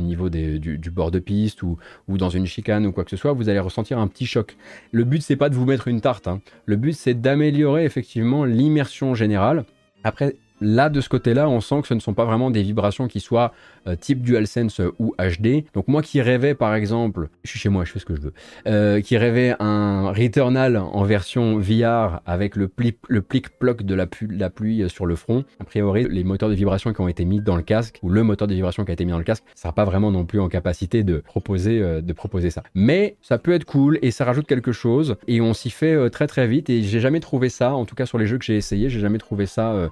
bord 0.92 1.12
de 1.12 1.20
piste 1.20 1.64
ou 1.64 1.78
dans 2.18 2.30
une 2.30 2.46
chicane 2.46 2.86
ou 2.86 2.92
quoi 2.92 3.04
que 3.04 3.10
ce 3.10 3.18
soit, 3.18 3.34
vous 3.34 3.50
allez 3.50 3.60
ressentir 3.60 4.00
un 4.00 4.08
petit 4.08 4.26
choc. 4.26 4.58
Le 4.92 5.04
but, 5.04 5.22
c'est 5.22 5.36
pas 5.36 5.50
de 5.50 5.56
vous 5.56 5.66
mettre 5.66 5.88
une 5.88 6.02
tarte. 6.02 6.28
Hein. 6.28 6.42
Le 6.66 6.76
but, 6.76 6.94
c'est 6.94 7.14
d'améliorer 7.14 7.86
effectivement 7.86 8.46
l'immersion 8.46 9.16
générale. 9.16 9.66
Après, 10.04 10.36
Là, 10.60 10.90
de 10.90 11.02
ce 11.02 11.10
côté-là, 11.10 11.48
on 11.50 11.62
sent 11.62 11.82
que 11.82 11.88
ce 11.88 11.94
ne 11.94 12.00
sont 12.00 12.14
pas 12.14 12.26
vraiment 12.26 12.50
des 12.50 12.64
vibrations 12.64 13.08
qui 13.08 13.20
soient 13.20 13.54
euh, 13.88 13.96
type 13.96 14.22
DualSense 14.22 14.82
ou 15.00 15.14
HD. 15.20 15.66
Donc 15.74 15.88
moi 15.88 16.02
qui 16.02 16.22
rêvais, 16.22 16.56
par 16.56 16.74
exemple, 16.74 17.30
je 17.44 17.52
suis 17.52 17.60
chez 17.60 17.70
moi, 17.70 17.86
je 17.86 17.92
fais 17.92 18.00
ce 18.00 18.06
que 18.06 18.16
je 18.16 18.22
veux, 18.22 18.34
euh, 18.66 19.02
qui 19.02 19.18
rêvais 19.18 19.56
un 19.60 20.12
Returnal 20.12 20.78
en 20.78 21.04
version 21.04 21.60
VR 21.60 22.22
avec 22.26 22.56
le, 22.56 22.72
le 23.08 23.22
plic-ploc 23.22 23.84
de 23.84 23.96
la, 23.96 24.50
pluie 24.50 24.90
sur 24.90 25.06
le 25.06 25.16
front, 25.16 25.44
a 25.60 25.64
priori, 25.64 26.08
les 26.10 26.24
moteurs 26.24 26.50
de 26.50 26.56
vibration 26.56 26.92
qui 26.92 27.02
ont 27.02 27.08
été 27.08 27.24
mis 27.26 27.40
dans 27.40 27.56
le 27.56 27.62
casque, 27.62 28.00
ou 28.02 28.10
le 28.10 28.24
moteur 28.24 28.48
de 28.48 28.56
vibration 28.56 28.84
qui 28.84 28.92
a 28.92 28.94
été 28.94 29.06
mis 29.06 29.12
dans 29.12 29.18
le 29.18 29.24
casque, 29.24 29.44
ça 29.54 29.64
sera 29.64 29.74
pas 29.74 29.86
vraiment 29.86 30.12
non 30.12 30.26
plus 30.26 30.40
en 30.40 30.50
capacité 30.50 31.04
de 31.04 31.20
proposer, 31.20 31.80
euh, 31.82 32.02
de 32.02 32.14
proposer 32.14 32.50
ça. 32.50 32.64
Mais 32.74 33.16
ça 33.22 33.38
peut 33.38 33.52
être 33.52 33.66
cool 33.66 34.00
et 34.02 34.12
ça 34.12 34.26
rajoute 34.26 34.48
quelque 34.48 34.72
chose 34.72 35.18
et 35.28 35.40
on 35.40 35.54
s'y 35.54 35.70
fait 35.70 36.10
très 36.10 36.28
très 36.28 36.48
vite 36.48 36.70
et 36.70 36.82
j'ai 36.82 37.00
jamais 37.00 37.20
trouvé 37.20 37.50
ça, 37.50 37.74
en 37.76 37.86
tout 37.86 37.96
cas 37.96 38.06
sur 38.06 38.18
les 38.18 38.26
jeux 38.26 38.38
que 38.38 38.46
j'ai 38.46 38.56
essayé, 38.56 38.90
j'ai 38.90 39.00
jamais 39.00 39.18
trouvé 39.18 39.46
ça 39.46 39.90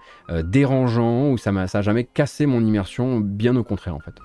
dérangeant 0.55 1.31
ou 1.31 1.37
ça 1.37 1.51
m'a 1.51 1.67
ça 1.67 1.79
a 1.79 1.81
jamais 1.81 2.05
cassé 2.05 2.45
mon 2.45 2.63
immersion, 2.65 3.19
bien 3.19 3.57
au 3.57 3.63
contraire 3.63 3.93
en 3.93 3.99
fait 3.99 4.15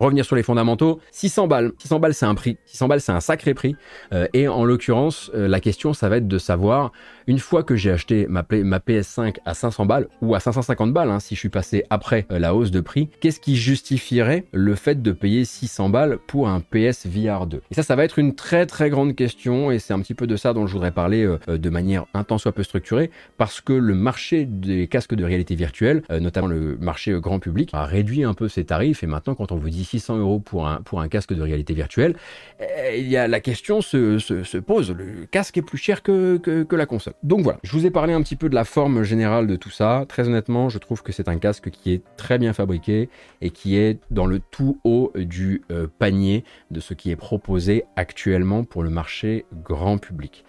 revenir 0.00 0.24
sur 0.24 0.34
les 0.36 0.42
fondamentaux, 0.42 1.00
600 1.12 1.46
balles. 1.46 1.72
600 1.78 2.00
balles, 2.00 2.14
c'est 2.14 2.26
un 2.26 2.34
prix. 2.34 2.58
600 2.66 2.88
balles, 2.88 3.00
c'est 3.00 3.12
un 3.12 3.20
sacré 3.20 3.54
prix. 3.54 3.76
Euh, 4.12 4.26
et 4.32 4.48
en 4.48 4.64
l'occurrence, 4.64 5.30
euh, 5.34 5.46
la 5.46 5.60
question, 5.60 5.94
ça 5.94 6.08
va 6.08 6.16
être 6.16 6.28
de 6.28 6.38
savoir, 6.38 6.90
une 7.26 7.38
fois 7.38 7.62
que 7.62 7.76
j'ai 7.76 7.90
acheté 7.90 8.26
ma, 8.28 8.44
ma, 8.50 8.78
PS5 8.78 9.36
à 9.44 9.54
500 9.54 9.86
balles 9.86 10.08
ou 10.20 10.34
à 10.34 10.40
550 10.40 10.92
balles, 10.92 11.10
hein, 11.10 11.20
si 11.20 11.34
je 11.34 11.40
suis 11.40 11.48
passé 11.48 11.84
après 11.90 12.26
euh, 12.30 12.38
la 12.38 12.54
hausse 12.54 12.70
de 12.70 12.80
prix, 12.80 13.08
qu'est-ce 13.20 13.40
qui 13.40 13.56
justifierait 13.56 14.44
le 14.52 14.74
fait 14.74 15.02
de 15.02 15.12
payer 15.12 15.44
600 15.44 15.88
balles 15.88 16.18
pour 16.26 16.48
un 16.48 16.60
PS 16.60 17.06
VR 17.06 17.46
2 17.46 17.62
Et 17.70 17.74
ça, 17.74 17.82
ça 17.82 17.96
va 17.96 18.04
être 18.04 18.18
une 18.18 18.34
très 18.34 18.66
très 18.66 18.90
grande 18.90 19.14
question 19.14 19.70
et 19.70 19.78
c'est 19.78 19.92
un 19.92 20.00
petit 20.00 20.14
peu 20.14 20.26
de 20.26 20.36
ça 20.36 20.52
dont 20.52 20.66
je 20.66 20.72
voudrais 20.72 20.92
parler 20.92 21.26
de 21.46 21.70
manière 21.70 22.06
un 22.14 22.24
tant 22.24 22.38
soit 22.38 22.52
peu 22.52 22.62
structurée 22.62 23.10
parce 23.36 23.60
que 23.60 23.72
le 23.72 23.94
marché 23.94 24.44
des 24.44 24.88
casques 24.88 25.14
de 25.14 25.24
réalité 25.24 25.54
virtuelle, 25.54 26.02
notamment 26.10 26.46
le 26.46 26.76
marché 26.80 27.12
grand 27.20 27.38
public, 27.38 27.70
a 27.72 27.84
réduit 27.84 28.24
un 28.24 28.34
peu 28.34 28.48
ses 28.48 28.64
tarifs 28.64 29.02
et 29.02 29.06
maintenant 29.06 29.34
quand 29.34 29.52
on 29.52 29.56
vous 29.56 29.70
dit 29.70 29.84
600 29.84 30.18
euros 30.18 30.40
pour 30.40 30.68
un, 30.68 30.80
pour 30.82 31.00
un 31.00 31.08
casque 31.08 31.32
de 31.32 31.42
réalité 31.42 31.74
virtuelle, 31.74 32.16
eh, 32.60 33.00
il 33.00 33.08
y 33.08 33.16
a, 33.16 33.28
la 33.28 33.40
question 33.40 33.80
se, 33.80 34.18
se, 34.18 34.58
pose, 34.58 34.90
le 34.90 35.26
casque 35.30 35.56
est 35.58 35.62
plus 35.62 35.78
cher 35.78 36.02
que, 36.02 36.36
que, 36.38 36.76
la 36.76 36.86
console. 36.86 37.13
Donc 37.22 37.40
voilà, 37.40 37.58
je 37.62 37.72
vous 37.72 37.86
ai 37.86 37.90
parlé 37.90 38.12
un 38.12 38.22
petit 38.22 38.36
peu 38.36 38.48
de 38.48 38.54
la 38.54 38.64
forme 38.64 39.02
générale 39.02 39.46
de 39.46 39.56
tout 39.56 39.70
ça. 39.70 40.04
Très 40.08 40.28
honnêtement, 40.28 40.68
je 40.68 40.78
trouve 40.78 41.02
que 41.02 41.12
c'est 41.12 41.28
un 41.28 41.38
casque 41.38 41.70
qui 41.70 41.92
est 41.92 42.02
très 42.16 42.38
bien 42.38 42.52
fabriqué 42.52 43.08
et 43.40 43.50
qui 43.50 43.76
est 43.76 43.98
dans 44.10 44.26
le 44.26 44.40
tout 44.40 44.78
haut 44.84 45.12
du 45.14 45.62
euh, 45.70 45.86
panier 45.98 46.44
de 46.70 46.80
ce 46.80 46.92
qui 46.92 47.10
est 47.10 47.16
proposé 47.16 47.84
actuellement 47.96 48.64
pour 48.64 48.82
le 48.82 48.90
marché 48.90 49.46
grand 49.64 49.98
public. 49.98 50.44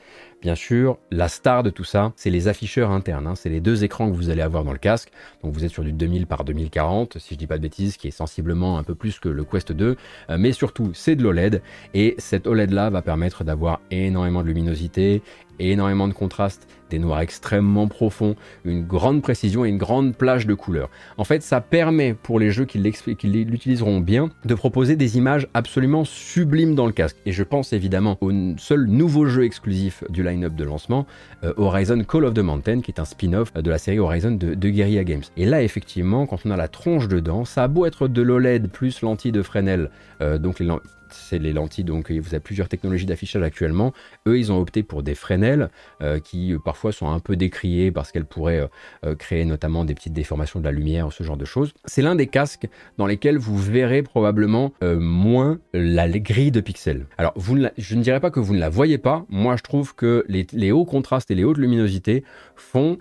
Bien 0.45 0.53
sûr, 0.53 0.99
la 1.09 1.27
star 1.27 1.63
de 1.63 1.71
tout 1.71 1.83
ça, 1.83 2.13
c'est 2.15 2.29
les 2.29 2.47
afficheurs 2.47 2.91
internes. 2.91 3.25
Hein. 3.25 3.33
C'est 3.33 3.49
les 3.49 3.61
deux 3.61 3.83
écrans 3.83 4.11
que 4.11 4.15
vous 4.15 4.29
allez 4.29 4.43
avoir 4.43 4.63
dans 4.63 4.73
le 4.73 4.77
casque. 4.77 5.09
Donc 5.41 5.53
vous 5.53 5.65
êtes 5.65 5.71
sur 5.71 5.83
du 5.83 5.91
2000 5.91 6.27
par 6.27 6.43
2040, 6.43 7.17
si 7.17 7.33
je 7.33 7.39
dis 7.39 7.47
pas 7.47 7.57
de 7.57 7.63
bêtises, 7.63 7.97
qui 7.97 8.09
est 8.09 8.11
sensiblement 8.11 8.77
un 8.77 8.83
peu 8.83 8.93
plus 8.93 9.19
que 9.19 9.27
le 9.27 9.43
Quest 9.43 9.71
2. 9.71 9.95
Euh, 10.29 10.37
mais 10.37 10.51
surtout, 10.51 10.91
c'est 10.93 11.15
de 11.15 11.23
l'OLED. 11.23 11.63
Et 11.95 12.13
cette 12.19 12.45
OLED 12.45 12.71
là 12.71 12.91
va 12.91 13.01
permettre 13.01 13.43
d'avoir 13.43 13.81
énormément 13.89 14.43
de 14.43 14.47
luminosité 14.47 15.23
énormément 15.59 16.07
de 16.07 16.13
contraste, 16.13 16.67
des 16.89 16.99
noirs 16.99 17.21
extrêmement 17.21 17.87
profonds, 17.87 18.35
une 18.63 18.83
grande 18.85 19.21
précision 19.21 19.65
et 19.65 19.69
une 19.69 19.77
grande 19.77 20.15
plage 20.15 20.45
de 20.45 20.53
couleurs. 20.53 20.89
En 21.17 21.23
fait, 21.23 21.41
ça 21.41 21.61
permet 21.61 22.13
pour 22.13 22.39
les 22.39 22.51
jeux 22.51 22.65
qui 22.65 22.77
l'utiliseront 22.77 23.99
bien 23.99 24.29
de 24.45 24.55
proposer 24.55 24.95
des 24.95 25.17
images 25.17 25.47
absolument 25.53 26.05
sublimes 26.05 26.75
dans 26.75 26.85
le 26.85 26.91
casque. 26.91 27.17
Et 27.25 27.31
je 27.31 27.43
pense 27.43 27.73
évidemment 27.73 28.17
au 28.21 28.31
seul 28.57 28.85
nouveau 28.85 29.25
jeu 29.25 29.45
exclusif 29.45 30.03
du 30.09 30.23
line-up 30.23 30.55
de 30.55 30.63
lancement, 30.63 31.05
euh, 31.43 31.53
Horizon 31.57 32.03
Call 32.03 32.25
of 32.25 32.33
the 32.33 32.39
Mountain, 32.39 32.81
qui 32.81 32.91
est 32.91 32.99
un 32.99 33.05
spin-off 33.05 33.53
de 33.53 33.69
la 33.69 33.77
série 33.77 33.99
Horizon 33.99 34.31
de, 34.31 34.69
Guerrilla 34.69 35.03
Games. 35.03 35.23
Et 35.37 35.45
là, 35.45 35.63
effectivement, 35.63 36.25
quand 36.25 36.39
on 36.45 36.51
a 36.51 36.57
la 36.57 36.67
tronche 36.67 37.07
dedans, 37.07 37.45
ça 37.45 37.63
a 37.63 37.67
beau 37.67 37.85
être 37.85 38.07
de 38.07 38.21
l'OLED 38.21 38.69
plus 38.69 39.01
lentille 39.01 39.31
de 39.31 39.41
Fresnel, 39.41 39.89
euh, 40.21 40.37
donc 40.37 40.59
les, 40.59 40.67
c'est 41.09 41.39
les 41.39 41.53
lentilles, 41.53 41.83
donc 41.83 42.11
vous 42.11 42.33
avez 42.33 42.39
plusieurs 42.39 42.69
technologies 42.69 43.05
d'affichage 43.05 43.43
actuellement. 43.43 43.93
Eux, 44.27 44.37
ils 44.37 44.51
ont 44.51 44.59
opté 44.59 44.83
pour 44.83 45.03
des 45.03 45.15
Fresnel 45.15 45.69
euh, 46.01 46.19
qui 46.19 46.53
euh, 46.53 46.59
parfois 46.63 46.91
sont 46.91 47.09
un 47.09 47.19
peu 47.19 47.35
décriés 47.35 47.91
parce 47.91 48.11
qu'elles 48.11 48.25
pourraient 48.25 48.67
euh, 49.05 49.15
créer 49.15 49.45
notamment 49.45 49.85
des 49.85 49.93
petites 49.93 50.13
déformations 50.13 50.59
de 50.59 50.65
la 50.65 50.71
lumière, 50.71 51.11
ce 51.11 51.23
genre 51.23 51.37
de 51.37 51.45
choses. 51.45 51.73
C'est 51.85 52.01
l'un 52.01 52.15
des 52.15 52.27
casques 52.27 52.67
dans 52.97 53.05
lesquels 53.05 53.37
vous 53.37 53.57
verrez 53.57 54.03
probablement 54.03 54.73
moins 54.81 55.59
la 55.73 56.07
grille 56.07 56.51
de 56.51 56.61
pixels. 56.61 57.07
Alors, 57.17 57.33
je 57.77 57.95
ne 57.95 58.01
dirais 58.01 58.19
pas 58.19 58.31
que 58.31 58.39
vous 58.39 58.53
ne 58.53 58.59
la 58.59 58.69
voyez 58.69 58.97
pas. 58.97 59.25
Moi, 59.29 59.55
je 59.57 59.63
trouve 59.63 59.95
que 59.95 60.25
les 60.27 60.71
hauts 60.71 60.85
contrastes 60.85 61.31
et 61.31 61.35
les 61.35 61.43
hautes 61.43 61.57
luminosités 61.57 62.23
font 62.55 62.97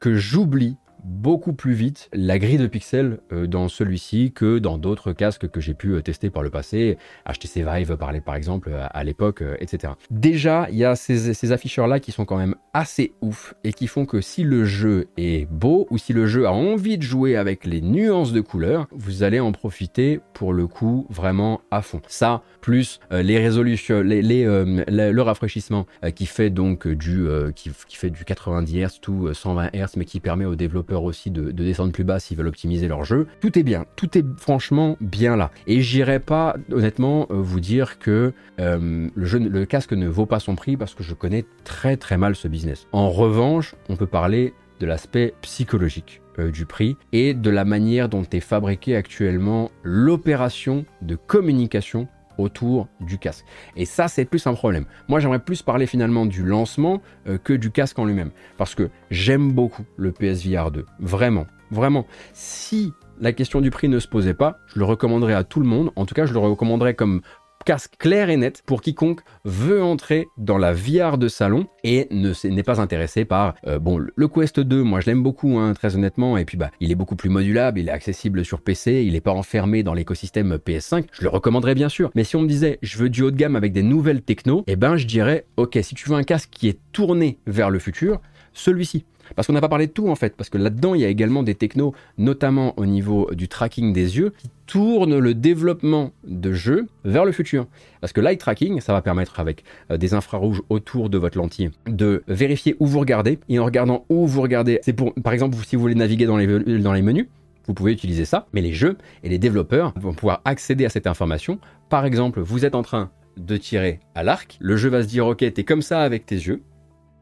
que 0.00 0.16
j'oublie 0.16 0.76
beaucoup 1.04 1.52
plus 1.52 1.72
vite 1.72 2.08
la 2.12 2.38
grille 2.38 2.58
de 2.58 2.66
pixels 2.66 3.20
euh, 3.32 3.46
dans 3.46 3.68
celui-ci 3.68 4.32
que 4.32 4.58
dans 4.58 4.78
d'autres 4.78 5.12
casques 5.12 5.48
que 5.48 5.60
j'ai 5.60 5.74
pu 5.74 5.94
euh, 5.94 6.02
tester 6.02 6.30
par 6.30 6.42
le 6.42 6.50
passé, 6.50 6.98
HTC 7.26 7.64
Vive 7.64 7.96
parlait 7.96 8.20
par 8.20 8.34
exemple 8.34 8.70
à, 8.72 9.04
l'époque, 9.04 9.42
etc. 9.58 9.94
Déjà, 10.10 10.68
il 10.70 10.76
y 10.76 10.84
a 10.84 10.96
ces, 10.96 11.34
ces 11.34 11.52
afficheurs-là 11.52 12.00
qui 12.00 12.12
sont 12.12 12.24
quand 12.24 12.36
même 12.36 12.54
assez 12.74 13.12
ouf 13.20 13.54
et 13.64 13.72
qui 13.72 13.86
font 13.86 14.06
que 14.06 14.20
si 14.20 14.42
le 14.42 14.64
jeu 14.64 15.08
est 15.16 15.50
beau 15.50 15.86
ou 15.90 15.98
si 15.98 16.12
le 16.12 16.26
jeu 16.26 16.46
a 16.46 16.52
envie 16.52 16.98
de 16.98 17.02
jouer 17.02 17.36
avec 17.36 17.64
les 17.64 17.80
nuances 17.80 18.32
de 18.32 18.40
couleurs, 18.40 18.86
vous 18.92 19.22
allez 19.22 19.40
en 19.40 19.52
profiter 19.52 20.20
pour 20.32 20.52
le 20.52 20.66
coup 20.66 21.06
vraiment 21.10 21.60
à 21.70 21.82
fond. 21.82 22.00
Ça, 22.08 22.42
plus 22.60 23.00
les 23.10 23.38
résolutions, 23.38 24.02
les, 24.02 24.22
le 24.22 25.20
rafraîchissement 25.20 25.86
qui 26.14 26.26
fait 26.26 26.50
donc 26.50 26.86
du, 26.86 27.26
qui, 27.54 27.70
fait 27.96 28.10
du 28.10 28.24
90 28.24 28.78
Hz 28.78 29.00
tout 29.00 29.32
120 29.32 29.70
Hz, 29.74 29.96
mais 29.96 30.04
qui 30.04 30.20
permet 30.20 30.44
aux 30.44 30.56
développeurs 30.56 31.04
aussi 31.04 31.30
de, 31.30 31.50
descendre 31.50 31.92
plus 31.92 32.04
bas 32.04 32.18
s'ils 32.18 32.36
veulent 32.36 32.48
optimiser 32.48 32.88
leur 32.88 33.04
jeu. 33.04 33.26
Tout 33.40 33.58
est 33.58 33.62
bien, 33.62 33.86
tout 33.96 34.16
est 34.16 34.24
franchement 34.38 34.96
bien 35.00 35.36
là. 35.36 35.50
Et 35.66 35.80
j'irai 35.80 36.20
pas 36.20 36.56
honnêtement 36.72 37.26
euh, 37.30 37.34
vous 37.34 37.60
dire 37.60 37.98
que 37.98 38.32
euh, 38.60 39.08
le, 39.14 39.64
casque 39.64 39.92
ne 39.92 40.08
vaut 40.08 40.26
pas 40.26 40.40
son 40.40 40.54
prix 40.54 40.76
parce 40.76 40.94
que 40.94 41.02
je 41.02 41.14
connais 41.14 41.44
très 41.64 41.96
très 41.96 42.16
mal 42.16 42.34
ce 42.34 42.48
business. 42.48 42.86
En 42.92 43.10
revanche, 43.10 43.74
on 43.88 43.96
peut 43.96 44.06
parler 44.06 44.54
de 44.80 44.86
l'aspect 44.86 45.34
psychologique 45.42 46.22
euh, 46.38 46.50
du 46.50 46.66
prix 46.66 46.96
et 47.12 47.34
de 47.34 47.50
la 47.50 47.64
manière 47.64 48.08
dont 48.08 48.24
est 48.32 48.40
fabriquée 48.40 48.96
actuellement 48.96 49.70
l'opération 49.82 50.84
de 51.02 51.16
communication 51.16 52.08
autour 52.40 52.88
du 53.00 53.18
casque. 53.18 53.44
Et 53.76 53.84
ça, 53.84 54.08
c'est 54.08 54.24
plus 54.24 54.46
un 54.46 54.54
problème. 54.54 54.84
Moi, 55.08 55.20
j'aimerais 55.20 55.38
plus 55.38 55.62
parler 55.62 55.86
finalement 55.86 56.26
du 56.26 56.42
lancement 56.44 57.00
euh, 57.26 57.38
que 57.38 57.52
du 57.52 57.70
casque 57.70 57.98
en 57.98 58.04
lui-même. 58.04 58.30
Parce 58.56 58.74
que 58.74 58.90
j'aime 59.10 59.52
beaucoup 59.52 59.84
le 59.96 60.12
PSVR 60.12 60.70
2. 60.70 60.86
Vraiment, 60.98 61.46
vraiment. 61.70 62.06
Si 62.32 62.92
la 63.20 63.32
question 63.32 63.60
du 63.60 63.70
prix 63.70 63.88
ne 63.88 63.98
se 63.98 64.08
posait 64.08 64.34
pas, 64.34 64.58
je 64.66 64.78
le 64.78 64.84
recommanderais 64.84 65.34
à 65.34 65.44
tout 65.44 65.60
le 65.60 65.66
monde. 65.66 65.90
En 65.96 66.06
tout 66.06 66.14
cas, 66.14 66.26
je 66.26 66.32
le 66.32 66.38
recommanderais 66.38 66.94
comme 66.94 67.20
casque 67.64 67.94
clair 67.98 68.30
et 68.30 68.36
net 68.36 68.62
pour 68.64 68.80
quiconque 68.82 69.20
veut 69.44 69.82
entrer 69.82 70.26
dans 70.36 70.58
la 70.58 70.72
VR 70.72 71.18
de 71.18 71.28
salon 71.28 71.66
et 71.84 72.08
ne 72.10 72.32
n'est 72.48 72.62
pas 72.62 72.80
intéressé 72.80 73.24
par 73.24 73.54
euh, 73.66 73.78
bon 73.78 73.98
le 73.98 74.28
Quest 74.28 74.60
2 74.60 74.82
moi 74.82 75.00
je 75.00 75.06
l'aime 75.06 75.22
beaucoup 75.22 75.58
hein, 75.58 75.74
très 75.74 75.94
honnêtement. 75.96 76.36
Et 76.36 76.44
puis 76.44 76.56
bah 76.56 76.70
il 76.80 76.90
est 76.90 76.94
beaucoup 76.94 77.16
plus 77.16 77.30
modulable 77.30 77.80
il 77.80 77.88
est 77.88 77.92
accessible 77.92 78.44
sur 78.44 78.60
PC 78.60 79.04
il 79.06 79.12
n'est 79.12 79.20
pas 79.20 79.32
enfermé 79.32 79.82
dans 79.82 79.94
l'écosystème 79.94 80.56
PS5 80.56 81.04
je 81.12 81.22
le 81.22 81.28
recommanderais 81.28 81.74
bien 81.74 81.88
sûr. 81.88 82.10
Mais 82.14 82.24
si 82.24 82.36
on 82.36 82.42
me 82.42 82.48
disait 82.48 82.78
je 82.82 82.98
veux 82.98 83.10
du 83.10 83.22
haut 83.22 83.30
de 83.30 83.36
gamme 83.36 83.56
avec 83.56 83.72
des 83.72 83.82
nouvelles 83.82 84.22
techno 84.22 84.60
et 84.66 84.72
eh 84.72 84.76
ben 84.76 84.96
je 84.96 85.06
dirais 85.06 85.46
ok 85.56 85.78
si 85.82 85.94
tu 85.94 86.08
veux 86.08 86.16
un 86.16 86.22
casque 86.22 86.50
qui 86.50 86.68
est 86.68 86.78
tourné 86.92 87.38
vers 87.46 87.70
le 87.70 87.78
futur 87.78 88.20
celui-ci 88.52 89.04
parce 89.36 89.46
qu'on 89.46 89.52
n'a 89.52 89.60
pas 89.60 89.68
parlé 89.68 89.86
de 89.86 89.92
tout 89.92 90.08
en 90.08 90.14
fait, 90.14 90.36
parce 90.36 90.50
que 90.50 90.58
là-dedans 90.58 90.94
il 90.94 91.00
y 91.00 91.04
a 91.04 91.08
également 91.08 91.42
des 91.42 91.54
technos, 91.54 91.94
notamment 92.18 92.74
au 92.78 92.86
niveau 92.86 93.30
du 93.32 93.48
tracking 93.48 93.92
des 93.92 94.18
yeux, 94.18 94.32
qui 94.38 94.48
tournent 94.66 95.18
le 95.18 95.34
développement 95.34 96.12
de 96.24 96.52
jeux 96.52 96.86
vers 97.04 97.24
le 97.24 97.32
futur. 97.32 97.66
Parce 98.00 98.12
que 98.12 98.20
l'eye 98.20 98.38
tracking, 98.38 98.80
ça 98.80 98.92
va 98.92 99.02
permettre 99.02 99.40
avec 99.40 99.64
euh, 99.90 99.96
des 99.96 100.14
infrarouges 100.14 100.62
autour 100.68 101.10
de 101.10 101.18
votre 101.18 101.38
lentille 101.38 101.70
de 101.86 102.22
vérifier 102.28 102.76
où 102.78 102.86
vous 102.86 103.00
regardez. 103.00 103.38
Et 103.48 103.58
en 103.58 103.64
regardant 103.64 104.04
où 104.08 104.26
vous 104.26 104.40
regardez, 104.40 104.78
c'est 104.82 104.92
pour, 104.92 105.12
par 105.14 105.32
exemple, 105.32 105.56
si 105.66 105.74
vous 105.74 105.82
voulez 105.82 105.96
naviguer 105.96 106.26
dans 106.26 106.36
les, 106.36 106.78
dans 106.78 106.92
les 106.92 107.02
menus, 107.02 107.26
vous 107.66 107.74
pouvez 107.74 107.92
utiliser 107.92 108.24
ça, 108.24 108.46
mais 108.52 108.62
les 108.62 108.72
jeux 108.72 108.96
et 109.22 109.28
les 109.28 109.38
développeurs 109.38 109.92
vont 109.96 110.12
pouvoir 110.12 110.40
accéder 110.44 110.84
à 110.84 110.88
cette 110.88 111.06
information. 111.06 111.58
Par 111.88 112.04
exemple, 112.04 112.40
vous 112.40 112.64
êtes 112.64 112.74
en 112.74 112.82
train 112.82 113.10
de 113.36 113.56
tirer 113.56 114.00
à 114.14 114.22
l'arc, 114.22 114.56
le 114.60 114.76
jeu 114.76 114.88
va 114.88 115.02
se 115.02 115.08
dire 115.08 115.26
ok, 115.26 115.38
t'es 115.52 115.64
comme 115.64 115.82
ça 115.82 116.02
avec 116.02 116.26
tes 116.26 116.34
yeux, 116.34 116.62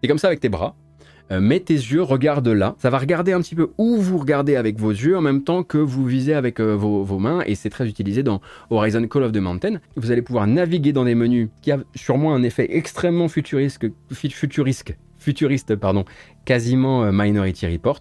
t'es 0.01 0.09
comme 0.09 0.19
ça 0.19 0.29
avec 0.29 0.41
tes 0.41 0.49
bras, 0.49 0.75
euh, 1.31 1.41
mets 1.41 1.61
tes 1.61 1.75
yeux, 1.75 2.03
regarde 2.03 2.49
là. 2.49 2.75
Ça 2.79 2.91
va 2.91 2.99
regarder 2.99 3.33
un 3.33 3.41
petit 3.41 3.55
peu 3.55 3.71
où 3.79 3.97
vous 3.97 4.19
regardez 4.19 4.57
avec 4.57 4.79
vos 4.79 4.91
yeux 4.91 5.17
en 5.17 5.21
même 5.21 5.43
temps 5.45 5.63
que 5.63 5.79
vous 5.79 6.07
visez 6.07 6.35
avec 6.35 6.61
euh, 6.61 6.75
vos, 6.75 7.19
mains 7.19 7.43
et 7.47 7.55
c'est 7.55 7.71
très 7.71 7.89
utilisé 7.89 8.23
dans 8.23 8.41
Horizon 8.71 9.07
Call 9.07 9.25
of 9.25 9.33
the 9.33 9.39
Mountain. 9.39 9.79
Vous 9.97 10.11
allez 10.11 10.23
pouvoir 10.23 10.47
naviguer 10.47 10.93
dans 10.93 11.05
des 11.05 11.15
menus 11.15 11.49
qui 11.63 11.73
a 11.73 11.79
sûrement 11.95 12.35
un 12.35 12.43
effet 12.43 12.69
extrêmement 12.71 13.29
futuriste, 13.29 13.87
futuriste, 14.13 14.95
futuriste 15.19 15.77
pardon, 15.77 16.05
quasiment 16.45 17.05
euh, 17.05 17.11
Minority 17.13 17.67
Report. 17.67 18.01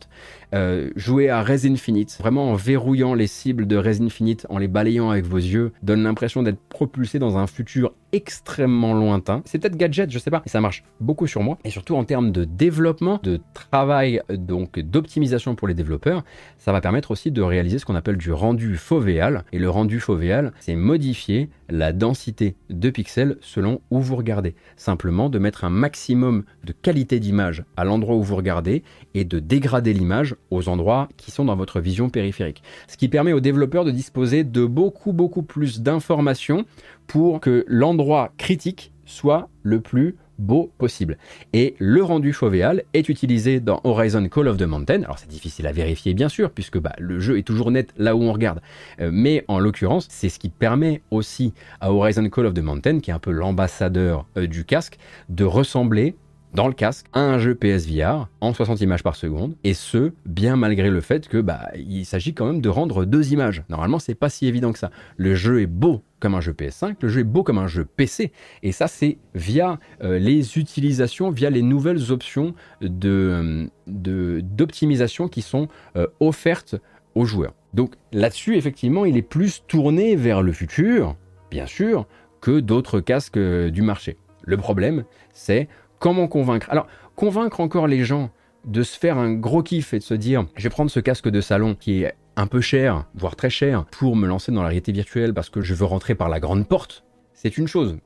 Euh, 0.53 0.91
jouer 0.95 1.29
à 1.29 1.41
Res 1.41 1.65
Infinite, 1.65 2.17
vraiment 2.19 2.51
en 2.51 2.55
verrouillant 2.55 3.13
les 3.13 3.27
cibles 3.27 3.67
de 3.67 3.75
Res 3.75 4.01
Infinite, 4.01 4.47
en 4.49 4.57
les 4.57 4.67
balayant 4.67 5.09
avec 5.09 5.25
vos 5.25 5.37
yeux, 5.37 5.73
donne 5.83 6.03
l'impression 6.03 6.41
d'être 6.41 6.59
propulsé 6.69 7.19
dans 7.19 7.37
un 7.37 7.47
futur 7.47 7.93
extrêmement 8.13 8.93
lointain. 8.93 9.41
C'est 9.45 9.59
peut-être 9.59 9.75
gadget, 9.75 10.09
je 10.09 10.19
sais 10.19 10.31
pas, 10.31 10.41
et 10.45 10.49
ça 10.49 10.61
marche 10.61 10.83
beaucoup 11.01 11.27
sur 11.27 11.43
moi. 11.43 11.57
Et 11.65 11.69
surtout 11.69 11.95
en 11.95 12.05
termes 12.05 12.31
de 12.31 12.45
développement, 12.45 13.19
de 13.23 13.41
travail, 13.53 14.21
donc 14.29 14.79
d'optimisation 14.79 15.55
pour 15.55 15.67
les 15.67 15.73
développeurs, 15.73 16.23
ça 16.57 16.71
va 16.71 16.79
permettre 16.79 17.11
aussi 17.11 17.31
de 17.31 17.41
réaliser 17.41 17.79
ce 17.79 17.85
qu'on 17.85 17.95
appelle 17.95 18.17
du 18.17 18.31
rendu 18.31 18.77
fovéal. 18.77 19.43
Et 19.51 19.59
le 19.59 19.69
rendu 19.69 19.99
fovéal, 19.99 20.53
c'est 20.59 20.75
modifier 20.75 21.49
la 21.69 21.91
densité 21.91 22.55
de 22.69 22.89
pixels 22.89 23.37
selon 23.41 23.81
où 23.91 23.99
vous 23.99 24.15
regardez. 24.15 24.55
Simplement 24.77 25.29
de 25.29 25.39
mettre 25.39 25.65
un 25.65 25.69
maximum 25.69 26.43
de 26.63 26.71
qualité 26.71 27.19
d'image 27.19 27.65
à 27.75 27.83
l'endroit 27.83 28.15
où 28.15 28.23
vous 28.23 28.35
regardez 28.35 28.83
et 29.13 29.25
de 29.25 29.39
dégrader 29.39 29.91
l'image 29.93 30.35
aux 30.51 30.69
endroits 30.69 31.09
qui 31.17 31.31
sont 31.31 31.45
dans 31.45 31.55
votre 31.55 31.79
vision 31.79 32.09
périphérique. 32.09 32.63
Ce 32.87 32.97
qui 32.97 33.07
permet 33.07 33.33
aux 33.33 33.39
développeurs 33.39 33.85
de 33.85 33.91
disposer 33.91 34.43
de 34.43 34.65
beaucoup 34.65 35.13
beaucoup 35.13 35.43
plus 35.43 35.81
d'informations 35.81 36.65
pour 37.07 37.39
que 37.39 37.65
l'endroit 37.67 38.31
critique 38.37 38.91
soit 39.05 39.49
le 39.63 39.79
plus 39.79 40.15
beau 40.37 40.71
possible. 40.77 41.17
Et 41.53 41.75
le 41.79 42.03
rendu 42.03 42.33
fovéal 42.33 42.83
est 42.93 43.09
utilisé 43.09 43.59
dans 43.59 43.81
Horizon 43.83 44.27
Call 44.29 44.47
of 44.47 44.57
the 44.57 44.63
Mountain. 44.63 45.03
Alors 45.03 45.17
c'est 45.19 45.29
difficile 45.29 45.67
à 45.67 45.71
vérifier 45.71 46.13
bien 46.13 46.29
sûr, 46.29 46.51
puisque 46.51 46.77
bah, 46.77 46.93
le 46.99 47.19
jeu 47.19 47.37
est 47.37 47.43
toujours 47.43 47.71
net 47.71 47.93
là 47.97 48.15
où 48.15 48.23
on 48.23 48.33
regarde. 48.33 48.61
Euh, 48.99 49.09
mais 49.11 49.43
en 49.47 49.59
l'occurrence, 49.59 50.07
c'est 50.09 50.29
ce 50.29 50.39
qui 50.39 50.49
permet 50.49 51.01
aussi 51.11 51.53
à 51.81 51.91
Horizon 51.91 52.29
Call 52.29 52.45
of 52.45 52.53
the 52.53 52.61
Mountain, 52.61 52.99
qui 52.99 53.11
est 53.11 53.13
un 53.13 53.19
peu 53.19 53.31
l'ambassadeur 53.31 54.25
euh, 54.37 54.47
du 54.47 54.65
casque, 54.65 54.97
de 55.29 55.43
ressembler 55.43 56.15
dans 56.53 56.67
le 56.67 56.73
casque 56.73 57.05
un 57.13 57.37
jeu 57.37 57.55
PSVR 57.55 58.27
en 58.41 58.53
60 58.53 58.81
images 58.81 59.03
par 59.03 59.15
seconde, 59.15 59.55
et 59.63 59.73
ce, 59.73 60.11
bien 60.25 60.55
malgré 60.55 60.89
le 60.89 61.01
fait 61.01 61.27
que 61.27 61.39
bah, 61.39 61.69
il 61.75 62.05
s'agit 62.05 62.33
quand 62.33 62.45
même 62.45 62.61
de 62.61 62.69
rendre 62.69 63.05
deux 63.05 63.33
images. 63.33 63.63
Normalement, 63.69 63.99
c'est 63.99 64.15
pas 64.15 64.29
si 64.29 64.47
évident 64.47 64.71
que 64.71 64.79
ça. 64.79 64.91
Le 65.17 65.35
jeu 65.35 65.61
est 65.61 65.67
beau 65.67 66.03
comme 66.19 66.35
un 66.35 66.41
jeu 66.41 66.53
PS5, 66.53 66.95
le 67.01 67.09
jeu 67.09 67.21
est 67.21 67.25
beau 67.25 67.43
comme 67.43 67.59
un 67.59 67.67
jeu 67.67 67.85
PC, 67.85 68.31
et 68.63 68.71
ça 68.71 68.87
c'est 68.87 69.17
via 69.35 69.79
euh, 70.03 70.17
les 70.17 70.57
utilisations, 70.57 71.29
via 71.29 71.49
les 71.49 71.61
nouvelles 71.61 72.11
options 72.11 72.55
de, 72.81 73.69
d'optimisation 73.85 75.27
qui 75.27 75.43
sont 75.43 75.67
euh, 75.95 76.07
offertes 76.19 76.75
aux 77.13 77.25
joueurs. 77.25 77.53
Donc 77.73 77.93
là-dessus, 78.11 78.55
effectivement, 78.55 79.05
il 79.05 79.17
est 79.17 79.21
plus 79.21 79.63
tourné 79.67 80.15
vers 80.15 80.41
le 80.41 80.51
futur, 80.51 81.15
bien 81.51 81.67
sûr, 81.67 82.07
que 82.41 82.59
d'autres 82.59 82.99
casques 82.99 83.37
euh, 83.37 83.69
du 83.69 83.81
marché. 83.81 84.17
Le 84.43 84.57
problème, 84.57 85.03
c'est 85.33 85.67
Comment 85.99 86.27
convaincre? 86.27 86.67
Alors, 86.69 86.87
convaincre 87.15 87.59
encore 87.59 87.87
les 87.87 88.03
gens 88.03 88.29
de 88.65 88.83
se 88.83 88.97
faire 88.97 89.17
un 89.17 89.33
gros 89.33 89.63
kiff 89.63 89.93
et 89.93 89.99
de 89.99 90.03
se 90.03 90.13
dire 90.13 90.45
je 90.55 90.63
vais 90.63 90.69
prendre 90.69 90.91
ce 90.91 90.99
casque 90.99 91.29
de 91.29 91.41
salon 91.41 91.75
qui 91.75 92.03
est 92.03 92.15
un 92.35 92.47
peu 92.47 92.61
cher, 92.61 93.05
voire 93.15 93.35
très 93.35 93.49
cher, 93.49 93.85
pour 93.85 94.15
me 94.15 94.27
lancer 94.27 94.51
dans 94.51 94.61
la 94.61 94.67
réalité 94.67 94.91
virtuelle 94.91 95.33
parce 95.33 95.49
que 95.49 95.61
je 95.61 95.73
veux 95.73 95.85
rentrer 95.85 96.13
par 96.13 96.29
la 96.29 96.39
grande 96.39 96.67
porte, 96.67 97.03
c'est 97.33 97.57
une 97.57 97.67
chose. 97.67 97.97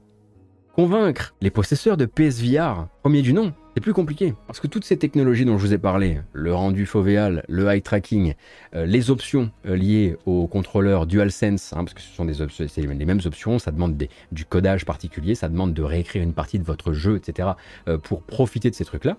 Convaincre 0.73 1.35
les 1.41 1.49
possesseurs 1.49 1.97
de 1.97 2.05
PSVR, 2.05 2.87
premier 3.01 3.21
du 3.21 3.33
nom, 3.33 3.53
c'est 3.73 3.81
plus 3.81 3.93
compliqué. 3.93 4.33
Parce 4.47 4.59
que 4.59 4.67
toutes 4.67 4.83
ces 4.83 4.97
technologies 4.97 5.45
dont 5.45 5.57
je 5.57 5.65
vous 5.65 5.73
ai 5.73 5.77
parlé, 5.77 6.19
le 6.33 6.53
rendu 6.53 6.85
fovéal, 6.85 7.43
le 7.47 7.67
eye 7.67 7.81
tracking, 7.81 8.33
euh, 8.75 8.85
les 8.85 9.09
options 9.09 9.51
euh, 9.65 9.75
liées 9.75 10.17
au 10.25 10.47
contrôleur 10.47 11.05
DualSense, 11.05 11.73
hein, 11.73 11.83
parce 11.83 11.93
que 11.93 12.01
ce 12.01 12.13
sont 12.13 12.25
les 12.25 13.05
mêmes 13.05 13.21
options, 13.25 13.59
ça 13.59 13.71
demande 13.71 14.01
du 14.31 14.45
codage 14.45 14.85
particulier, 14.85 15.35
ça 15.35 15.49
demande 15.49 15.73
de 15.73 15.83
réécrire 15.83 16.21
une 16.21 16.33
partie 16.33 16.59
de 16.59 16.63
votre 16.63 16.93
jeu, 16.93 17.15
etc. 17.15 17.49
Euh, 17.87 17.97
pour 17.97 18.23
profiter 18.23 18.69
de 18.69 18.75
ces 18.75 18.85
trucs-là, 18.85 19.17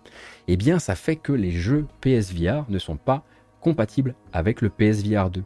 eh 0.48 0.56
bien 0.56 0.78
ça 0.78 0.94
fait 0.94 1.16
que 1.16 1.32
les 1.32 1.50
jeux 1.50 1.86
PSVR 2.00 2.64
ne 2.68 2.78
sont 2.78 2.96
pas 2.96 3.24
compatibles 3.60 4.14
avec 4.32 4.60
le 4.60 4.68
PSVR 4.68 5.30
2 5.30 5.42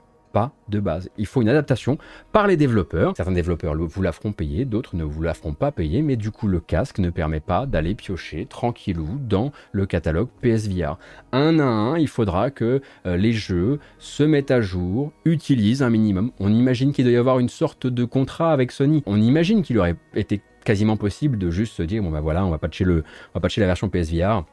de 0.68 0.80
base. 0.80 1.10
Il 1.16 1.26
faut 1.26 1.42
une 1.42 1.48
adaptation 1.48 1.98
par 2.32 2.46
les 2.46 2.56
développeurs. 2.56 3.14
Certains 3.16 3.32
développeurs 3.32 3.74
vous 3.76 4.02
la 4.02 4.12
feront 4.12 4.32
payer, 4.32 4.64
d'autres 4.64 4.96
ne 4.96 5.04
vous 5.04 5.22
la 5.22 5.34
feront 5.34 5.54
pas 5.54 5.72
payer, 5.72 6.02
mais 6.02 6.16
du 6.16 6.30
coup 6.30 6.48
le 6.48 6.60
casque 6.60 6.98
ne 6.98 7.10
permet 7.10 7.40
pas 7.40 7.66
d'aller 7.66 7.94
piocher 7.94 8.46
tranquillou 8.46 9.18
dans 9.20 9.52
le 9.72 9.86
catalogue 9.86 10.28
PSVR. 10.40 10.98
Un 11.32 11.58
à 11.58 11.64
un, 11.64 11.98
il 11.98 12.08
faudra 12.08 12.50
que 12.50 12.80
euh, 13.06 13.16
les 13.16 13.32
jeux 13.32 13.78
se 13.98 14.22
mettent 14.22 14.50
à 14.50 14.60
jour, 14.60 15.12
utilisent 15.24 15.82
un 15.82 15.90
minimum. 15.90 16.32
On 16.40 16.52
imagine 16.52 16.92
qu'il 16.92 17.04
doit 17.04 17.14
y 17.14 17.16
avoir 17.16 17.38
une 17.38 17.48
sorte 17.48 17.86
de 17.86 18.04
contrat 18.04 18.52
avec 18.52 18.72
Sony. 18.72 19.02
On 19.06 19.20
imagine 19.20 19.62
qu'il 19.62 19.78
aurait 19.78 19.96
été 20.14 20.42
quasiment 20.64 20.96
possible 20.96 21.38
de 21.38 21.50
juste 21.50 21.74
se 21.74 21.82
dire 21.84 22.02
bon 22.02 22.10
ben 22.10 22.20
voilà 22.20 22.44
on 22.44 22.50
va 22.50 22.58
patcher 22.58 22.82
le 22.82 23.04
on 23.32 23.38
va 23.38 23.40
patcher 23.40 23.60
la 23.60 23.68
version 23.68 23.88
PSVR 23.88 24.44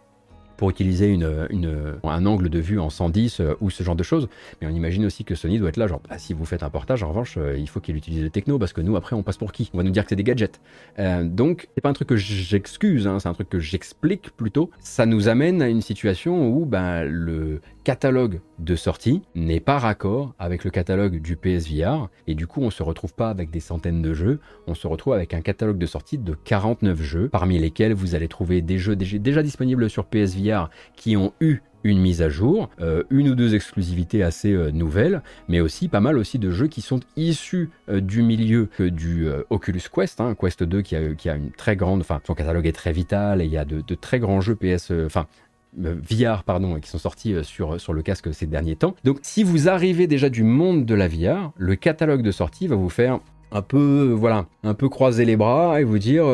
pour 0.58 0.70
utiliser 0.70 1.08
une, 1.08 1.28
un 2.04 2.26
angle 2.26 2.50
de 2.50 2.60
vue 2.60 2.80
en 2.80 2.90
110 2.90 3.40
euh, 3.40 3.54
ou 3.62 3.70
ce 3.70 3.84
genre 3.84 3.96
de 3.96 4.04
choses. 4.04 4.28
Mais 4.62 4.68
on 4.68 4.72
imagine 4.72 5.06
aussi 5.06 5.24
que 5.24 5.36
Sony 5.36 5.60
doit 5.60 5.70
être 5.70 5.78
là, 5.78 5.88
genre, 5.88 6.02
bah, 6.10 6.18
si 6.18 6.34
vous 6.34 6.46
faites 6.46 6.64
un 6.64 6.70
portage, 6.70 7.04
en 7.04 7.10
revanche, 7.10 7.36
euh, 7.38 7.58
il 7.58 7.68
faut 7.68 7.80
qu'il 7.80 7.96
utilise 7.96 8.24
le 8.24 8.30
techno 8.30 8.60
parce 8.60 8.74
que 8.74 8.82
nous, 8.82 8.96
après, 8.96 9.16
on 9.16 9.24
passe 9.24 9.38
pour 9.38 9.52
qui? 9.52 9.70
On 9.74 9.78
va 9.78 9.84
nous 9.84 9.92
dire 9.92 10.04
que 10.04 10.10
c'est 10.10 10.16
des 10.16 10.24
gadgets. 10.24 10.60
Euh, 11.00 11.24
donc, 11.24 11.68
c'est 11.76 11.82
pas 11.82 11.90
un 11.90 11.94
truc 11.94 12.10
que 12.10 12.16
j'excuse, 12.16 13.08
hein, 13.08 13.20
c'est 13.20 13.30
un 13.30 13.34
truc 13.34 13.50
que 13.50 13.60
j'explique 13.60 14.32
plutôt. 14.32 14.70
Ça 14.80 15.06
nous 15.06 15.28
amène 15.28 15.62
à 15.62 15.70
une 15.70 15.82
situation 15.82 16.50
où 16.50 16.66
bah, 16.66 17.04
le 17.04 17.62
catalogue 17.84 18.40
de 18.60 18.76
sortie 18.76 19.22
n'est 19.36 19.60
pas 19.60 19.78
raccord 19.78 20.34
avec 20.40 20.64
le 20.64 20.72
catalogue 20.72 21.22
du 21.22 21.36
PSVR 21.36 22.10
et 22.28 22.36
du 22.36 22.48
coup 22.48 22.62
on 22.62 22.72
se 22.72 22.82
retrouve 22.82 23.14
pas 23.14 23.30
avec 23.30 23.52
des 23.52 23.60
centaines 23.60 24.02
de 24.02 24.14
jeux, 24.14 24.40
on 24.68 24.74
se 24.74 24.88
retrouve 24.88 25.14
avec 25.14 25.34
un 25.34 25.42
catalogue 25.42 25.78
de 25.78 25.86
sortie 25.86 26.18
de 26.18 26.34
49 26.34 27.02
jeux 27.02 27.30
parmi 27.30 27.60
lesquels 27.60 27.94
vous 27.94 28.16
allez 28.16 28.28
trouver 28.28 28.62
des 28.62 28.78
jeux 28.78 28.96
déjà 28.96 29.44
disponibles 29.44 29.90
sur 29.90 30.06
PSVR 30.06 30.70
qui 30.96 31.18
ont 31.18 31.34
eu 31.42 31.62
une 31.84 32.00
mise 32.00 32.22
à 32.22 32.30
jour, 32.30 32.70
euh, 32.80 33.04
une 33.10 33.30
ou 33.30 33.36
deux 33.36 33.56
exclusivités 33.56 34.24
assez 34.24 34.54
euh, 34.54 34.72
nouvelles, 34.72 35.22
mais 35.50 35.60
aussi 35.60 35.90
pas 35.90 36.00
mal 36.00 36.18
aussi 36.18 36.40
de 36.40 36.50
jeux 36.50 36.68
qui 36.68 36.82
sont 36.82 37.02
issus 37.18 37.70
euh, 37.90 38.00
du 38.00 38.24
milieu 38.24 38.70
du 38.80 39.28
Oculus 39.50 39.82
Quest, 39.94 40.22
hein, 40.22 40.36
Quest 40.40 40.64
2 40.64 40.82
qui 40.82 40.96
a, 40.96 41.14
qui 41.14 41.30
a, 41.30 41.36
une 41.36 41.52
très 41.52 41.76
grande, 41.76 42.00
enfin 42.02 42.22
son 42.26 42.34
catalogue 42.34 42.66
est 42.66 42.72
très 42.72 42.94
vital 42.94 43.42
et 43.42 43.46
il 43.46 43.52
y 43.52 43.58
a 43.58 43.66
de, 43.66 43.82
de 43.82 43.96
très 43.96 44.20
grands 44.20 44.40
jeux 44.40 44.56
PS, 44.56 44.92
enfin 45.06 45.28
VR 45.78 46.44
pardon, 46.44 46.80
qui 46.80 46.90
sont 46.90 46.98
sortis 46.98 47.36
sur, 47.44 47.80
sur 47.80 47.94
le 47.94 48.02
casque 48.02 48.34
ces 48.34 48.46
derniers 48.46 48.76
temps. 48.76 48.96
Donc 49.04 49.20
si 49.22 49.44
vous 49.44 49.70
arrivez 49.70 50.08
déjà 50.08 50.30
du 50.30 50.44
monde 50.44 50.86
de 50.86 50.96
la 50.96 51.08
VR, 51.08 51.52
le 51.58 51.76
catalogue 51.76 52.22
de 52.22 52.32
sortie 52.32 52.68
va 52.68 52.76
vous 52.76 52.90
faire 52.90 53.20
un 53.52 53.62
peu, 53.62 54.16
voilà, 54.18 54.46
un 54.64 54.74
peu 54.74 54.90
croiser 54.90 55.26
les 55.26 55.36
bras 55.36 55.80
et 55.80 55.84
vous 55.84 56.00
dire 56.00 56.26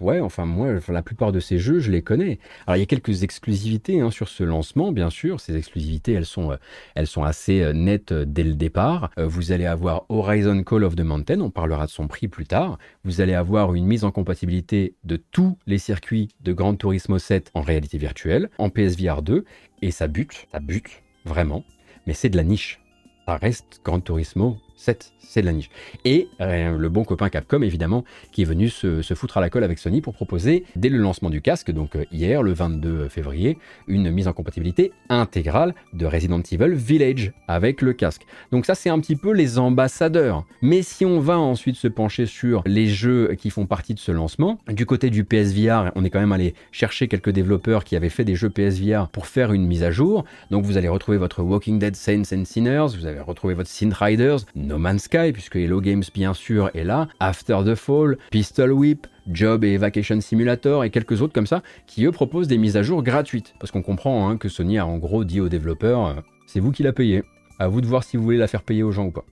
Ouais, 0.00 0.20
enfin 0.20 0.44
moi, 0.44 0.68
la 0.88 1.02
plupart 1.02 1.32
de 1.32 1.40
ces 1.40 1.58
jeux, 1.58 1.80
je 1.80 1.90
les 1.90 2.02
connais. 2.02 2.38
Alors 2.66 2.76
il 2.76 2.80
y 2.80 2.82
a 2.82 2.86
quelques 2.86 3.24
exclusivités 3.24 4.00
hein, 4.00 4.10
sur 4.10 4.28
ce 4.28 4.44
lancement, 4.44 4.92
bien 4.92 5.10
sûr. 5.10 5.40
Ces 5.40 5.56
exclusivités, 5.56 6.12
elles 6.12 6.26
sont, 6.26 6.52
euh, 6.52 6.56
elles 6.94 7.08
assez 7.24 7.62
euh, 7.62 7.72
nettes 7.72 8.12
euh, 8.12 8.24
dès 8.24 8.44
le 8.44 8.54
départ. 8.54 9.10
vous 9.16 9.50
allez 9.50 9.66
avoir 9.66 10.04
Horizon 10.08 10.62
Call 10.62 10.84
of 10.84 10.94
the 10.94 11.00
Mountain, 11.00 11.40
on 11.40 11.50
parlera 11.50 11.86
de 11.86 11.90
son 11.90 12.06
prix 12.06 12.28
plus 12.28 12.46
tard. 12.46 12.78
Vous 13.04 13.20
allez 13.20 13.34
avoir 13.34 13.74
une 13.74 13.86
mise 13.86 14.04
en 14.04 14.12
compatibilité 14.12 14.94
de 15.02 15.16
tous 15.16 15.58
les 15.66 15.78
circuits 15.78 16.28
de 16.42 16.52
Gran 16.52 16.74
Turismo 16.76 17.18
7 17.18 17.50
en 17.54 17.62
réalité 17.62 17.98
virtuelle, 17.98 18.50
en 18.58 18.70
PSVR 18.70 19.22
2, 19.22 19.44
et 19.82 19.90
ça 19.90 20.06
bute, 20.06 20.46
ça 20.52 20.60
bute 20.60 21.02
vraiment. 21.24 21.64
Mais 22.06 22.12
c'est 22.14 22.28
de 22.28 22.36
la 22.36 22.44
niche. 22.44 22.80
Ça 23.26 23.36
reste 23.36 23.80
Gran 23.84 24.00
Turismo 24.00 24.58
7, 24.78 25.12
c'est 25.18 25.40
de 25.42 25.46
la 25.46 25.52
niche. 25.52 25.70
Et 26.04 26.28
euh, 26.40 26.78
le 26.78 26.88
bon 26.88 27.04
copain 27.04 27.28
Capcom, 27.28 27.62
évidemment, 27.62 28.04
qui 28.32 28.42
est 28.42 28.44
venu 28.44 28.68
se, 28.68 29.02
foutre 29.14 29.36
à 29.36 29.40
la 29.40 29.50
colle 29.50 29.64
avec 29.64 29.78
Sony 29.78 30.00
pour 30.00 30.14
proposer, 30.14 30.64
dès 30.76 30.88
le 30.88 30.98
lancement 30.98 31.30
du 31.30 31.42
casque, 31.42 31.72
donc 31.72 31.96
euh, 31.96 32.04
hier, 32.12 32.42
le 32.42 32.52
22 32.52 33.08
février, 33.08 33.58
une 33.88 34.10
mise 34.10 34.28
en 34.28 34.32
compatibilité 34.32 34.92
intégrale 35.08 35.74
de 35.92 36.06
Resident 36.06 36.40
Evil 36.40 36.74
Village 36.74 37.32
avec 37.48 37.82
le 37.82 37.92
casque. 37.92 38.22
Donc 38.52 38.66
ça, 38.66 38.76
c'est 38.76 38.88
un 38.88 39.00
petit 39.00 39.16
peu 39.16 39.32
les 39.32 39.58
ambassadeurs. 39.58 40.44
Mais 40.62 40.82
si 40.82 41.04
on 41.04 41.18
va 41.18 41.38
ensuite 41.38 41.76
se 41.76 41.88
pencher 41.88 42.26
sur 42.26 42.62
les 42.64 42.86
jeux 42.86 43.34
qui 43.36 43.50
font 43.50 43.66
partie 43.66 43.94
de 43.94 43.98
ce 43.98 44.12
lancement, 44.12 44.58
du 44.68 44.86
côté 44.86 45.10
du 45.10 45.24
PSVR, 45.24 45.90
on 45.96 46.04
est 46.04 46.10
quand 46.10 46.20
même 46.20 46.32
allé 46.32 46.54
chercher 46.70 47.08
quelques 47.08 47.30
développeurs 47.30 47.82
qui 47.82 47.96
avaient 47.96 48.08
fait 48.08 48.24
des 48.24 48.36
jeux 48.36 48.50
PSVR 48.50 49.08
pour 49.08 49.26
faire 49.26 49.52
une 49.52 49.66
mise 49.66 49.82
à 49.82 49.90
jour. 49.90 50.24
Donc 50.52 50.64
vous 50.64 50.76
allez 50.76 50.88
retrouver 50.88 51.18
votre 51.18 51.42
Walking 51.42 51.80
Dead 51.80 51.96
Saints 51.96 52.32
and 52.32 52.44
Sinners, 52.44 52.86
vous 52.96 53.06
allez 53.06 53.20
retrouver 53.20 53.54
votre 53.54 53.68
Synth 53.68 53.94
Riders, 53.94 54.38
No 54.68 54.76
Man's 54.76 55.04
Sky, 55.04 55.32
puisque 55.32 55.56
Hello 55.56 55.80
Games 55.80 56.04
bien 56.12 56.34
sûr 56.34 56.70
est 56.74 56.84
là, 56.84 57.08
After 57.20 57.60
the 57.64 57.74
Fall, 57.74 58.18
Pistol 58.30 58.70
Whip, 58.70 59.06
Job 59.26 59.64
et 59.64 59.78
Vacation 59.78 60.20
Simulator 60.20 60.84
et 60.84 60.90
quelques 60.90 61.22
autres 61.22 61.32
comme 61.32 61.46
ça, 61.46 61.62
qui 61.86 62.04
eux 62.04 62.12
proposent 62.12 62.48
des 62.48 62.58
mises 62.58 62.76
à 62.76 62.82
jour 62.82 63.02
gratuites. 63.02 63.54
Parce 63.58 63.72
qu'on 63.72 63.80
comprend 63.80 64.28
hein, 64.28 64.36
que 64.36 64.50
Sony 64.50 64.76
a 64.76 64.86
en 64.86 64.98
gros 64.98 65.24
dit 65.24 65.40
aux 65.40 65.48
développeurs, 65.48 66.06
euh, 66.06 66.14
c'est 66.46 66.60
vous 66.60 66.70
qui 66.70 66.82
la 66.82 66.92
payez, 66.92 67.22
à 67.58 67.68
vous 67.68 67.80
de 67.80 67.86
voir 67.86 68.04
si 68.04 68.18
vous 68.18 68.22
voulez 68.22 68.36
la 68.36 68.46
faire 68.46 68.62
payer 68.62 68.82
aux 68.82 68.92
gens 68.92 69.06
ou 69.06 69.10
pas. 69.10 69.24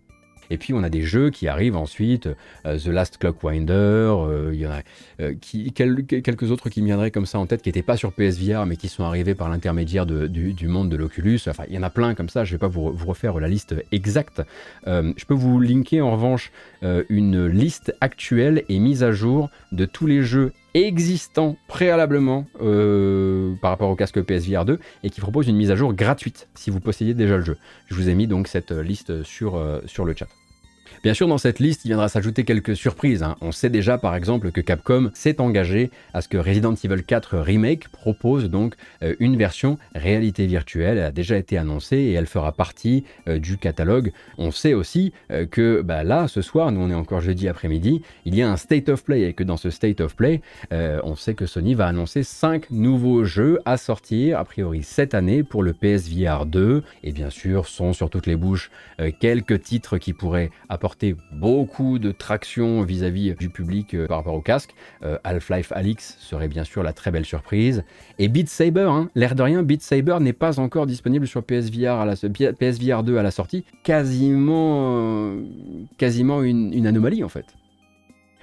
Et 0.51 0.59
puis 0.59 0.75
on 0.75 0.83
a 0.83 0.89
des 0.89 1.03
jeux 1.03 1.31
qui 1.31 1.49
arrivent 1.49 1.77
ensuite, 1.77 2.29
euh, 2.67 2.79
The 2.79 2.87
Last 2.87 3.19
Clockwinder, 3.19 3.73
euh, 3.75 4.51
il 4.53 4.61
y 4.61 4.67
en 4.67 4.71
a 4.71 4.81
euh, 5.21 5.35
quelques 5.41 6.51
autres 6.51 6.69
qui 6.69 6.81
me 6.81 6.87
viendraient 6.87 7.11
comme 7.11 7.27
ça 7.27 7.39
en 7.39 7.47
tête, 7.47 7.63
qui 7.63 7.69
n'étaient 7.69 7.83
pas 7.83 7.97
sur 7.97 8.13
PSVR, 8.13 8.67
mais 8.67 8.77
qui 8.77 8.89
sont 8.89 9.05
arrivés 9.05 9.35
par 9.35 9.49
l'intermédiaire 9.49 10.07
du, 10.07 10.69
monde 10.69 10.89
de 10.89 10.97
l'Oculus. 10.97 11.41
Enfin, 11.49 11.65
il 11.69 11.75
y 11.75 11.79
en 11.79 11.83
a 11.83 11.91
plein 11.91 12.15
comme 12.15 12.29
ça, 12.29 12.45
je 12.45 12.53
ne 12.53 12.55
vais 12.57 12.61
pas 12.61 12.69
vous, 12.69 12.91
refaire 13.07 13.39
la 13.39 13.49
liste 13.49 13.75
exacte. 13.93 14.43
je 14.87 15.25
peux 15.27 15.35
vous 15.35 15.61
linker 15.61 16.03
en 16.03 16.13
revanche 16.13 16.51
une 17.09 17.47
liste 17.47 17.95
actuelle 18.01 18.65
et 18.69 18.79
mise 18.79 19.03
à 19.03 19.13
jour 19.13 19.51
de 19.73 19.85
tous 19.85 20.07
les 20.07 20.23
jeux 20.23 20.53
existants 20.85 21.57
préalablement 21.69 22.47
par 23.61 23.71
rapport 23.71 23.91
au 23.91 23.97
casque 23.97 24.21
PSVR 24.23 24.65
2 24.65 24.79
et 25.03 25.11
qui 25.11 25.21
propose 25.21 25.49
une 25.49 25.57
mise 25.57 25.71
à 25.71 25.77
jour 25.77 25.95
gratuite 25.95 26.49
si 26.55 26.71
vous 26.71 26.81
possédez 26.81 27.15
déjà 27.15 27.37
le 27.37 27.45
jeu. 27.45 27.57
Je 27.87 27.95
vous 27.95 28.09
ai 28.09 28.15
mis 28.15 28.27
donc 28.27 28.49
cette 28.49 28.73
liste 28.73 29.23
sur, 29.23 29.63
sur 29.87 30.05
le 30.05 30.15
chat. 30.15 30.29
Bien 31.03 31.15
sûr, 31.15 31.29
dans 31.29 31.39
cette 31.39 31.61
liste, 31.61 31.85
il 31.85 31.89
viendra 31.89 32.09
s'ajouter 32.09 32.45
quelques 32.45 32.77
surprises. 32.77 33.23
Hein. 33.23 33.37
On 33.41 33.53
sait 33.53 33.69
déjà, 33.69 33.99
par 33.99 34.15
exemple, 34.15 34.51
que 34.51 34.61
Capcom 34.61 35.11
s'est 35.15 35.41
engagé 35.41 35.91
à 36.15 36.23
ce 36.23 36.29
que 36.29 36.39
Resident 36.39 36.75
Evil 36.75 37.03
4 37.03 37.39
Remake 37.39 37.89
propose 37.89 38.49
donc 38.49 38.75
euh, 39.03 39.15
une 39.21 39.37
version 39.37 39.79
réalité 39.95 40.47
virtuelle. 40.47 40.99
Elle 40.99 41.05
a 41.05 41.13
déjà 41.13 41.37
été 41.37 41.59
annoncée 41.59 41.97
et 41.97 42.13
elle 42.13 42.27
fera 42.27 42.53
partie 42.53 43.05
euh, 43.29 43.39
du 43.39 43.59
catalogue. 43.59 44.13
On 44.39 44.51
sait 44.51 44.75
aussi 44.75 45.13
euh, 45.31 45.47
que 45.47 45.83
bah, 45.83 46.03
là, 46.03 46.29
ce 46.29 46.43
soir, 46.43 46.73
nous 46.73 46.81
on 46.81 46.91
est 46.91 46.95
encore 46.95 47.21
jeudi 47.21 47.49
après-midi, 47.49 48.03
il 48.25 48.35
y 48.35 48.43
a 48.43 48.51
un 48.51 48.57
State 48.57 48.89
of 48.89 49.05
Play 49.05 49.23
et 49.23 49.33
que 49.33 49.45
dans 49.45 49.57
ce 49.57 49.71
State 49.71 50.01
of 50.01 50.17
Play, 50.17 50.41
on 50.71 51.15
sait 51.17 51.35
que 51.35 51.47
Sony 51.47 51.75
va 51.75 51.87
annoncer 51.87 52.23
5 52.23 52.71
nouveaux 52.71 53.25
jeux 53.25 53.61
à 53.65 53.77
sortir, 53.77 54.39
a 54.39 54.45
priori 54.45 54.83
cette 54.83 55.15
année, 55.15 55.43
pour 55.43 55.63
le 55.63 55.73
PSVR 55.73 56.47
2. 56.47 56.83
Et 57.05 57.13
bien 57.13 57.31
sûr, 57.31 57.67
sont 57.67 57.93
sur 57.93 58.11
toutes 58.11 58.27
les 58.27 58.37
bouches 58.37 58.71
quelques 59.21 59.63
titres 59.63 59.99
qui 59.99 60.13
pourraient 60.13 60.51
apporter 60.69 60.86
beaucoup 61.33 61.99
de 61.99 62.13
traction 62.13 62.83
vis-à-vis 62.83 63.35
du 63.35 63.49
public 63.49 63.95
euh, 63.95 64.07
par 64.07 64.19
rapport 64.19 64.35
au 64.35 64.41
casque. 64.41 64.75
Euh, 65.03 65.19
Half-Life 65.25 65.73
Alix 65.73 66.17
serait 66.19 66.49
bien 66.49 66.65
sûr 66.65 66.83
la 66.83 66.93
très 66.93 67.11
belle 67.11 67.25
surprise. 67.25 67.85
Et 68.19 68.29
Beat 68.29 68.49
Saber, 68.49 68.89
hein, 68.89 69.09
l'air 69.15 69.35
de 69.35 69.43
rien, 69.43 69.63
Beat 69.63 69.83
Saber 69.83 70.19
n'est 70.21 70.33
pas 70.33 70.61
encore 70.61 70.87
disponible 70.87 71.27
sur 71.27 71.43
PSVR, 71.43 72.01
à 72.01 72.05
la, 72.05 72.15
PSVR 72.15 73.03
2 73.03 73.19
à 73.19 73.23
la 73.23 73.31
sortie. 73.31 73.65
Quasiment, 73.83 74.97
euh, 74.97 75.43
quasiment 75.99 76.43
une, 76.43 76.87
anomalie 76.87 77.25
en 77.25 77.29
fait. 77.29 77.47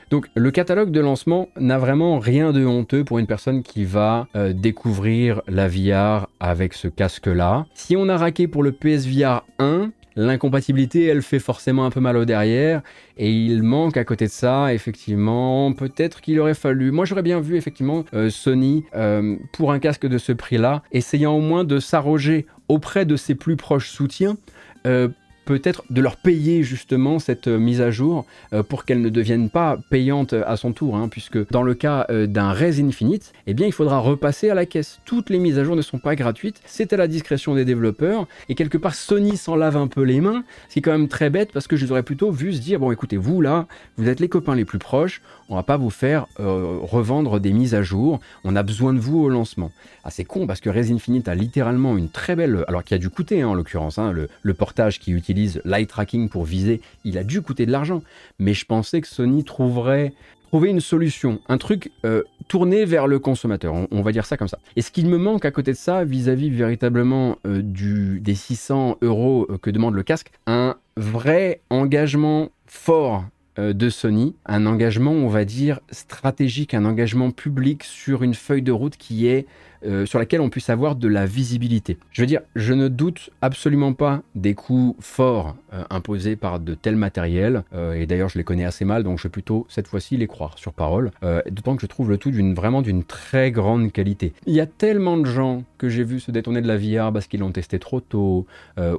Donc 0.09 0.27
le 0.35 0.51
catalogue 0.51 0.91
de 0.91 0.99
lancement 0.99 1.47
n'a 1.57 1.77
vraiment 1.77 2.19
rien 2.19 2.51
de 2.51 2.65
honteux 2.65 3.03
pour 3.03 3.19
une 3.19 3.25
personne 3.25 3.63
qui 3.63 3.83
va 3.85 4.27
découvrir 4.53 5.41
la 5.47 5.67
VR 5.67 6.27
avec 6.39 6.73
ce 6.73 6.87
casque-là. 6.87 7.65
Si 7.73 7.95
on 7.95 8.09
a 8.09 8.17
raqué 8.17 8.47
pour 8.47 8.63
le 8.63 8.73
PSVR 8.73 9.43
1, 9.59 9.91
L'incompatibilité, 10.15 11.05
elle 11.05 11.21
fait 11.21 11.39
forcément 11.39 11.85
un 11.85 11.89
peu 11.89 11.99
mal 11.99 12.17
au 12.17 12.25
derrière, 12.25 12.81
et 13.17 13.31
il 13.31 13.63
manque 13.63 13.97
à 13.97 14.03
côté 14.03 14.25
de 14.25 14.31
ça, 14.31 14.73
effectivement, 14.73 15.73
peut-être 15.73 16.21
qu'il 16.21 16.39
aurait 16.39 16.53
fallu, 16.53 16.91
moi 16.91 17.05
j'aurais 17.05 17.23
bien 17.23 17.39
vu 17.39 17.55
effectivement 17.55 18.05
euh, 18.13 18.29
Sony, 18.29 18.85
euh, 18.95 19.35
pour 19.53 19.71
un 19.71 19.79
casque 19.79 20.07
de 20.07 20.17
ce 20.17 20.31
prix-là, 20.31 20.83
essayant 20.91 21.33
au 21.33 21.41
moins 21.41 21.63
de 21.63 21.79
s'arroger 21.79 22.45
auprès 22.67 23.05
de 23.05 23.15
ses 23.15 23.35
plus 23.35 23.55
proches 23.55 23.89
soutiens, 23.89 24.37
euh, 24.85 25.09
peut-être 25.45 25.83
de 25.89 26.01
leur 26.01 26.17
payer 26.17 26.63
justement 26.63 27.19
cette 27.19 27.47
euh, 27.47 27.57
mise 27.57 27.81
à 27.81 27.91
jour 27.91 28.25
euh, 28.53 28.63
pour 28.63 28.85
qu'elle 28.85 29.01
ne 29.01 29.09
devienne 29.09 29.49
pas 29.49 29.77
payante 29.89 30.33
à 30.33 30.57
son 30.57 30.71
tour, 30.71 30.95
hein, 30.95 31.07
puisque 31.09 31.49
dans 31.51 31.63
le 31.63 31.73
cas 31.73 32.05
euh, 32.09 32.27
d'un 32.27 32.51
Res 32.51 32.79
Infinite, 32.79 33.33
eh 33.47 33.53
bien 33.53 33.67
il 33.67 33.73
faudra 33.73 33.99
repasser 33.99 34.49
à 34.49 34.55
la 34.55 34.65
caisse. 34.65 34.99
Toutes 35.05 35.29
les 35.29 35.39
mises 35.39 35.59
à 35.59 35.63
jour 35.63 35.75
ne 35.75 35.81
sont 35.81 35.99
pas 35.99 36.15
gratuites, 36.15 36.61
c'est 36.65 36.93
à 36.93 36.97
la 36.97 37.07
discrétion 37.07 37.55
des 37.55 37.65
développeurs, 37.65 38.27
et 38.49 38.55
quelque 38.55 38.77
part 38.77 38.95
Sony 38.95 39.37
s'en 39.37 39.55
lave 39.55 39.77
un 39.77 39.87
peu 39.87 40.03
les 40.03 40.21
mains, 40.21 40.43
ce 40.69 40.73
qui 40.73 40.79
est 40.79 40.81
quand 40.81 40.91
même 40.91 41.07
très 41.07 41.29
bête 41.29 41.51
parce 41.51 41.67
que 41.67 41.75
je 41.75 41.85
les 41.85 41.91
aurais 41.91 42.03
plutôt 42.03 42.31
vu 42.31 42.53
se 42.53 42.61
dire, 42.61 42.79
bon 42.79 42.91
écoutez, 42.91 43.17
vous 43.17 43.41
là, 43.41 43.67
vous 43.97 44.07
êtes 44.07 44.19
les 44.19 44.29
copains 44.29 44.55
les 44.55 44.65
plus 44.65 44.79
proches, 44.79 45.21
on 45.49 45.55
va 45.55 45.63
pas 45.63 45.77
vous 45.77 45.89
faire 45.89 46.25
revendre 46.37 47.39
des 47.39 47.51
mises 47.51 47.75
à 47.75 47.83
jour, 47.83 48.19
on 48.43 48.55
a 48.55 48.63
besoin 48.63 48.93
de 48.93 48.99
vous 48.99 49.19
au 49.19 49.29
lancement. 49.29 49.71
Ah 50.03 50.09
c'est 50.09 50.23
con 50.23 50.47
parce 50.47 50.59
que 50.59 50.69
Res 50.69 50.91
Infinite 50.91 51.27
a 51.27 51.35
littéralement 51.35 51.97
une 51.97 52.09
très 52.09 52.35
belle, 52.35 52.63
alors 52.67 52.83
qui 52.83 52.93
a 52.93 52.97
dû 52.97 53.09
coûter 53.09 53.41
hein, 53.41 53.49
en 53.49 53.53
l'occurrence, 53.53 53.97
hein, 53.97 54.13
le 54.41 54.53
portage 54.53 54.99
qui 54.99 55.11
utilise 55.11 55.32
l'eye 55.33 55.87
tracking 55.87 56.29
pour 56.29 56.45
viser, 56.45 56.81
il 57.03 57.17
a 57.17 57.23
dû 57.23 57.41
coûter 57.41 57.65
de 57.65 57.71
l'argent. 57.71 58.01
Mais 58.39 58.53
je 58.53 58.65
pensais 58.65 59.01
que 59.01 59.07
Sony 59.07 59.43
trouverait 59.43 60.13
trouver 60.53 60.69
une 60.69 60.81
solution, 60.81 61.39
un 61.49 61.57
truc 61.57 61.91
euh, 62.05 62.21
tourné 62.47 62.85
vers 62.85 63.07
le 63.07 63.17
consommateur, 63.17 63.73
on, 63.89 64.01
va 64.03 64.11
dire 64.11 64.27
ça 64.27 64.37
comme 64.37 64.47
ça. 64.47 64.59
Et 64.75 64.83
ce 64.83 64.91
qu'il 64.91 65.07
me 65.07 65.17
manque 65.17 65.45
à 65.45 65.51
côté 65.51 65.71
de 65.71 65.77
ça, 65.77 66.03
vis-à-vis 66.03 66.51
véritablement 66.51 67.39
euh, 67.47 67.63
du, 67.63 68.19
des 68.19 68.35
600 68.35 68.97
euros 69.01 69.47
euh, 69.49 69.57
que 69.57 69.71
demande 69.71 69.95
le 69.95 70.03
casque, 70.03 70.29
un 70.45 70.75
vrai 70.95 71.61
engagement 71.71 72.49
fort 72.67 73.25
de 73.57 73.89
Sony, 73.89 74.35
un 74.47 74.65
engagement, 74.67 75.11
on 75.11 75.27
va 75.27 75.45
dire, 75.45 75.79
stratégique, 75.91 76.73
un 76.73 76.85
engagement 76.85 77.29
public 77.31 77.83
sur 77.83 78.21
une 78.21 78.33
feuille 78.33 78.63
de 78.63 78.71
route 78.71 78.97
qui 78.97 79.27
est 79.27 79.47
euh, 79.85 80.05
sur 80.05 80.19
laquelle 80.19 80.41
on 80.41 80.49
puisse 80.49 80.69
avoir 80.69 80.95
de 80.95 81.07
la 81.07 81.25
visibilité. 81.25 81.97
Je 82.11 82.21
veux 82.21 82.25
dire, 82.25 82.41
je 82.55 82.73
ne 82.73 82.87
doute 82.87 83.29
absolument 83.41 83.93
pas 83.93 84.21
des 84.35 84.53
coûts 84.53 84.95
forts 84.99 85.55
euh, 85.73 85.83
imposés 85.89 86.35
par 86.35 86.59
de 86.59 86.73
tels 86.73 86.95
matériels, 86.95 87.63
euh, 87.73 87.93
et 87.93 88.05
d'ailleurs 88.05 88.29
je 88.29 88.37
les 88.37 88.43
connais 88.43 88.65
assez 88.65 88.85
mal, 88.85 89.03
donc 89.03 89.17
je 89.17 89.23
vais 89.23 89.29
plutôt 89.29 89.65
cette 89.69 89.87
fois-ci 89.87 90.17
les 90.17 90.27
croire 90.27 90.57
sur 90.57 90.73
parole, 90.73 91.11
d'autant 91.49 91.75
que 91.75 91.81
je 91.81 91.87
trouve 91.87 92.09
le 92.09 92.17
tout 92.17 92.31
d'une 92.31 92.53
vraiment 92.53 92.81
d'une 92.81 93.03
très 93.03 93.51
grande 93.51 93.91
qualité. 93.91 94.33
Il 94.45 94.53
y 94.53 94.59
a 94.59 94.65
tellement 94.65 95.17
de 95.17 95.25
gens 95.25 95.63
que 95.77 95.89
j'ai 95.89 96.03
vu 96.03 96.19
se 96.19 96.31
détourner 96.31 96.61
de 96.61 96.67
la 96.67 96.77
VR 96.77 97.11
parce 97.11 97.27
qu'ils 97.27 97.39
l'ont 97.39 97.51
testé 97.51 97.79
trop 97.79 97.99
tôt 97.99 98.45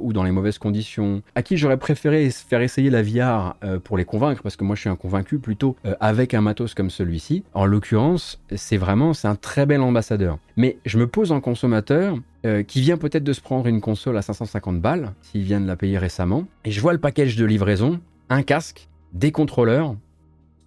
ou 0.00 0.12
dans 0.12 0.24
les 0.24 0.30
mauvaises 0.30 0.58
conditions, 0.58 1.22
à 1.34 1.42
qui 1.42 1.56
j'aurais 1.56 1.76
préféré 1.76 2.30
faire 2.30 2.60
essayer 2.60 2.90
la 2.90 3.02
VR 3.02 3.56
pour 3.84 3.96
les 3.96 4.04
convaincre, 4.04 4.42
parce 4.42 4.56
que 4.56 4.64
moi 4.64 4.76
je 4.76 4.82
suis 4.82 4.90
un 4.90 4.96
convaincu 4.96 5.38
plutôt 5.38 5.76
avec 6.00 6.34
un 6.34 6.40
matos 6.40 6.74
comme 6.74 6.90
celui-ci. 6.90 7.42
En 7.54 7.66
l'occurrence, 7.66 8.40
c'est 8.54 8.76
vraiment 8.76 9.14
c'est 9.14 9.28
un 9.28 9.36
très 9.36 9.66
bel 9.66 9.80
ambassadeur. 9.80 10.38
Mais 10.56 10.73
je 10.84 10.98
me 10.98 11.06
pose 11.06 11.32
en 11.32 11.40
consommateur 11.40 12.16
euh, 12.46 12.62
qui 12.62 12.80
vient 12.80 12.96
peut-être 12.96 13.24
de 13.24 13.32
se 13.32 13.40
prendre 13.40 13.66
une 13.66 13.80
console 13.80 14.16
à 14.16 14.22
550 14.22 14.80
balles, 14.80 15.12
s'il 15.22 15.42
vient 15.42 15.60
de 15.60 15.66
la 15.66 15.76
payer 15.76 15.98
récemment, 15.98 16.46
et 16.64 16.70
je 16.70 16.80
vois 16.80 16.92
le 16.92 16.98
package 16.98 17.36
de 17.36 17.44
livraison, 17.44 18.00
un 18.30 18.42
casque, 18.42 18.88
des 19.12 19.32
contrôleurs, 19.32 19.96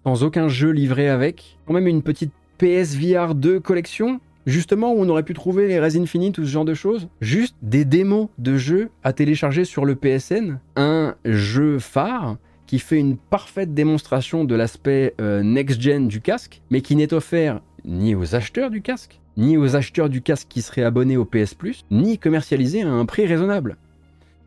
sans 0.04 0.22
aucun 0.24 0.48
jeu 0.48 0.70
livré 0.70 1.08
avec, 1.08 1.58
quand 1.66 1.74
même 1.74 1.86
une 1.86 2.02
petite 2.02 2.32
PSVR 2.58 3.34
2 3.34 3.60
collection, 3.60 4.20
justement 4.46 4.92
où 4.92 5.00
on 5.00 5.08
aurait 5.08 5.22
pu 5.22 5.34
trouver 5.34 5.68
les 5.68 5.78
Res 5.78 5.96
Infinite 5.96 6.38
ou 6.38 6.44
ce 6.44 6.50
genre 6.50 6.64
de 6.64 6.74
choses. 6.74 7.08
Juste 7.20 7.54
des 7.62 7.84
démos 7.84 8.28
de 8.38 8.56
jeux 8.56 8.90
à 9.04 9.12
télécharger 9.12 9.64
sur 9.64 9.84
le 9.84 9.94
PSN, 9.94 10.58
un 10.76 11.14
jeu 11.24 11.78
phare 11.78 12.36
qui 12.66 12.78
fait 12.78 12.98
une 12.98 13.16
parfaite 13.16 13.72
démonstration 13.72 14.44
de 14.44 14.54
l'aspect 14.54 15.14
euh, 15.20 15.42
next-gen 15.42 16.08
du 16.08 16.20
casque, 16.20 16.60
mais 16.70 16.82
qui 16.82 16.96
n'est 16.96 17.14
offert 17.14 17.62
ni 17.84 18.14
aux 18.14 18.34
acheteurs 18.34 18.70
du 18.70 18.82
casque, 18.82 19.20
ni 19.38 19.56
aux 19.56 19.76
acheteurs 19.76 20.10
du 20.10 20.20
casque 20.20 20.48
qui 20.50 20.60
seraient 20.60 20.82
abonnés 20.82 21.16
au 21.16 21.24
PS 21.24 21.54
Plus, 21.54 21.86
ni 21.90 22.18
commercialisé 22.18 22.82
à 22.82 22.90
un 22.90 23.06
prix 23.06 23.24
raisonnable. 23.24 23.76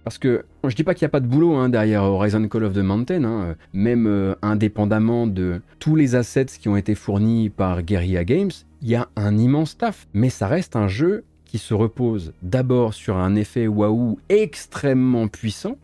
Parce 0.03 0.17
que 0.17 0.45
je 0.67 0.75
dis 0.75 0.83
pas 0.83 0.93
qu'il 0.93 1.05
n'y 1.05 1.09
a 1.09 1.11
pas 1.11 1.19
de 1.19 1.27
boulot 1.27 1.55
hein, 1.55 1.69
derrière 1.69 2.03
Horizon 2.03 2.47
Call 2.47 2.65
of 2.65 2.73
the 2.73 2.77
Mountain, 2.77 3.23
hein, 3.23 3.55
même 3.73 4.07
euh, 4.07 4.35
indépendamment 4.41 5.27
de 5.27 5.61
tous 5.79 5.95
les 5.95 6.15
assets 6.15 6.45
qui 6.59 6.69
ont 6.69 6.75
été 6.75 6.95
fournis 6.95 7.49
par 7.49 7.83
Guerrilla 7.83 8.23
Games, 8.23 8.51
il 8.81 8.89
y 8.89 8.95
a 8.95 9.07
un 9.15 9.37
immense 9.37 9.77
taf. 9.77 10.07
Mais 10.13 10.29
ça 10.29 10.47
reste 10.47 10.75
un 10.75 10.87
jeu 10.87 11.23
qui 11.45 11.57
se 11.57 11.73
repose 11.73 12.33
d'abord 12.41 12.93
sur 12.93 13.17
un 13.17 13.35
effet 13.35 13.67
waouh 13.67 14.17
extrêmement 14.29 15.27
puissant, 15.27 15.77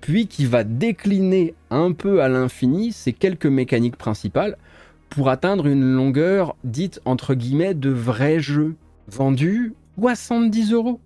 puis 0.00 0.28
qui 0.28 0.46
va 0.46 0.62
décliner 0.62 1.54
un 1.70 1.92
peu 1.92 2.22
à 2.22 2.28
l'infini 2.28 2.92
ces 2.92 3.12
quelques 3.12 3.46
mécaniques 3.46 3.96
principales 3.96 4.56
pour 5.10 5.28
atteindre 5.28 5.66
une 5.66 5.94
longueur 5.94 6.56
dite 6.64 7.00
entre 7.04 7.34
guillemets 7.34 7.74
de 7.74 7.90
vrai 7.90 8.40
jeu, 8.40 8.74
vendu 9.08 9.74
70 9.98 10.72
euros. 10.72 11.00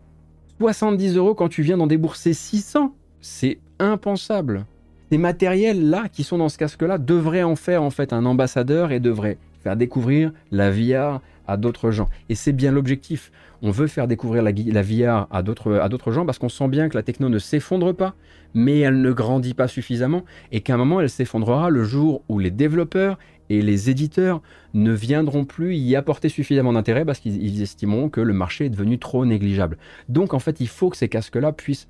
70 0.58 1.16
euros 1.16 1.34
quand 1.34 1.48
tu 1.48 1.62
viens 1.62 1.76
d'en 1.76 1.86
débourser 1.86 2.34
600. 2.34 2.94
C'est 3.20 3.58
impensable. 3.78 4.66
Ces 5.10 5.18
matériels-là 5.18 6.08
qui 6.08 6.22
sont 6.22 6.38
dans 6.38 6.48
ce 6.48 6.58
casque-là 6.58 6.98
devraient 6.98 7.42
en 7.42 7.56
faire 7.56 7.82
en 7.82 7.90
fait 7.90 8.12
un 8.12 8.24
ambassadeur 8.26 8.92
et 8.92 9.00
devraient 9.00 9.38
faire 9.62 9.76
découvrir 9.76 10.32
la 10.50 10.70
VR 10.70 11.20
à 11.46 11.56
d'autres 11.56 11.90
gens. 11.90 12.08
Et 12.28 12.34
c'est 12.34 12.52
bien 12.52 12.72
l'objectif. 12.72 13.32
On 13.62 13.70
veut 13.70 13.88
faire 13.88 14.06
découvrir 14.06 14.42
la, 14.42 14.52
la 14.52 14.82
VR 14.82 15.26
à 15.30 15.42
d'autres 15.42 16.12
gens 16.12 16.24
parce 16.24 16.38
qu'on 16.38 16.48
sent 16.48 16.68
bien 16.68 16.88
que 16.88 16.96
la 16.96 17.02
techno 17.02 17.28
ne 17.28 17.38
s'effondre 17.38 17.94
pas, 17.94 18.14
mais 18.54 18.78
elle 18.78 19.00
ne 19.00 19.12
grandit 19.12 19.54
pas 19.54 19.68
suffisamment 19.68 20.24
et 20.52 20.60
qu'à 20.60 20.74
un 20.74 20.78
moment 20.78 21.00
elle 21.00 21.10
s'effondrera 21.10 21.70
le 21.70 21.84
jour 21.84 22.22
où 22.28 22.38
les 22.38 22.50
développeurs 22.50 23.18
et 23.50 23.60
les 23.60 23.90
éditeurs 23.90 24.40
ne 24.72 24.92
viendront 24.92 25.44
plus 25.44 25.76
y 25.76 25.96
apporter 25.96 26.28
suffisamment 26.28 26.72
d'intérêt 26.72 27.04
parce 27.04 27.18
qu'ils 27.18 27.60
estimeront 27.60 28.08
que 28.08 28.20
le 28.20 28.32
marché 28.32 28.66
est 28.66 28.70
devenu 28.70 28.98
trop 28.98 29.26
négligeable. 29.26 29.76
Donc 30.08 30.32
en 30.32 30.38
fait, 30.38 30.60
il 30.60 30.68
faut 30.68 30.88
que 30.88 30.96
ces 30.96 31.08
casques-là 31.08 31.52
puissent, 31.52 31.88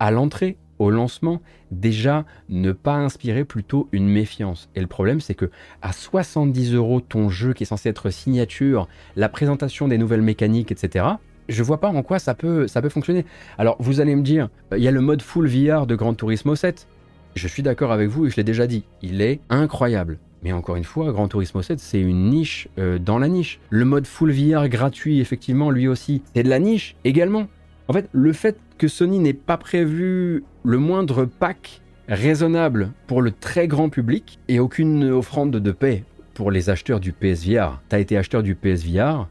à 0.00 0.10
l'entrée, 0.10 0.56
au 0.78 0.90
lancement, 0.90 1.40
déjà 1.70 2.24
ne 2.48 2.72
pas 2.72 2.96
inspirer 2.96 3.44
plutôt 3.44 3.88
une 3.92 4.08
méfiance. 4.08 4.68
Et 4.74 4.80
le 4.80 4.86
problème, 4.86 5.20
c'est 5.20 5.34
que 5.34 5.50
à 5.82 5.92
70 5.92 6.74
euros 6.74 7.00
ton 7.00 7.28
jeu 7.28 7.52
qui 7.52 7.62
est 7.62 7.66
censé 7.66 7.90
être 7.90 8.10
signature, 8.10 8.88
la 9.14 9.28
présentation 9.28 9.86
des 9.86 9.98
nouvelles 9.98 10.22
mécaniques, 10.22 10.72
etc., 10.72 11.04
je 11.48 11.62
vois 11.62 11.78
pas 11.78 11.90
en 11.90 12.02
quoi 12.02 12.18
ça 12.18 12.34
peut, 12.34 12.66
ça 12.66 12.80
peut 12.80 12.88
fonctionner. 12.88 13.26
Alors 13.58 13.76
vous 13.80 14.00
allez 14.00 14.16
me 14.16 14.22
dire, 14.22 14.48
il 14.74 14.82
y 14.82 14.88
a 14.88 14.92
le 14.92 15.00
mode 15.00 15.20
full 15.20 15.46
VR 15.46 15.86
de 15.86 15.94
Gran 15.94 16.14
Turismo 16.14 16.56
7. 16.56 16.88
Je 17.34 17.48
suis 17.48 17.62
d'accord 17.62 17.92
avec 17.92 18.08
vous 18.08 18.26
et 18.26 18.30
je 18.30 18.36
l'ai 18.36 18.44
déjà 18.44 18.66
dit, 18.66 18.84
il 19.02 19.20
est 19.20 19.40
incroyable. 19.50 20.18
Mais 20.42 20.52
encore 20.52 20.76
une 20.76 20.84
fois, 20.84 21.12
Gran 21.12 21.28
Turismo 21.28 21.62
7, 21.62 21.78
c'est 21.78 22.00
une 22.00 22.30
niche 22.30 22.68
euh, 22.78 22.98
dans 22.98 23.18
la 23.18 23.28
niche. 23.28 23.60
Le 23.70 23.84
mode 23.84 24.06
full 24.06 24.32
VR 24.32 24.68
gratuit, 24.68 25.20
effectivement, 25.20 25.70
lui 25.70 25.86
aussi, 25.86 26.22
c'est 26.34 26.42
de 26.42 26.48
la 26.48 26.58
niche 26.58 26.96
également. 27.04 27.46
En 27.88 27.92
fait, 27.92 28.08
le 28.12 28.32
fait 28.32 28.58
que 28.78 28.88
Sony 28.88 29.18
n'ait 29.18 29.32
pas 29.32 29.56
prévu 29.56 30.44
le 30.64 30.78
moindre 30.78 31.24
pack 31.24 31.80
raisonnable 32.08 32.92
pour 33.06 33.22
le 33.22 33.30
très 33.30 33.68
grand 33.68 33.88
public 33.88 34.40
et 34.48 34.58
aucune 34.58 35.04
offrande 35.04 35.52
de 35.52 35.72
paix 35.72 36.04
pour 36.34 36.50
les 36.50 36.70
acheteurs 36.70 36.98
du 36.98 37.12
PSVR. 37.12 37.80
T'as 37.88 38.00
été 38.00 38.16
acheteur 38.16 38.42
du 38.42 38.54
PSVR, 38.54 39.28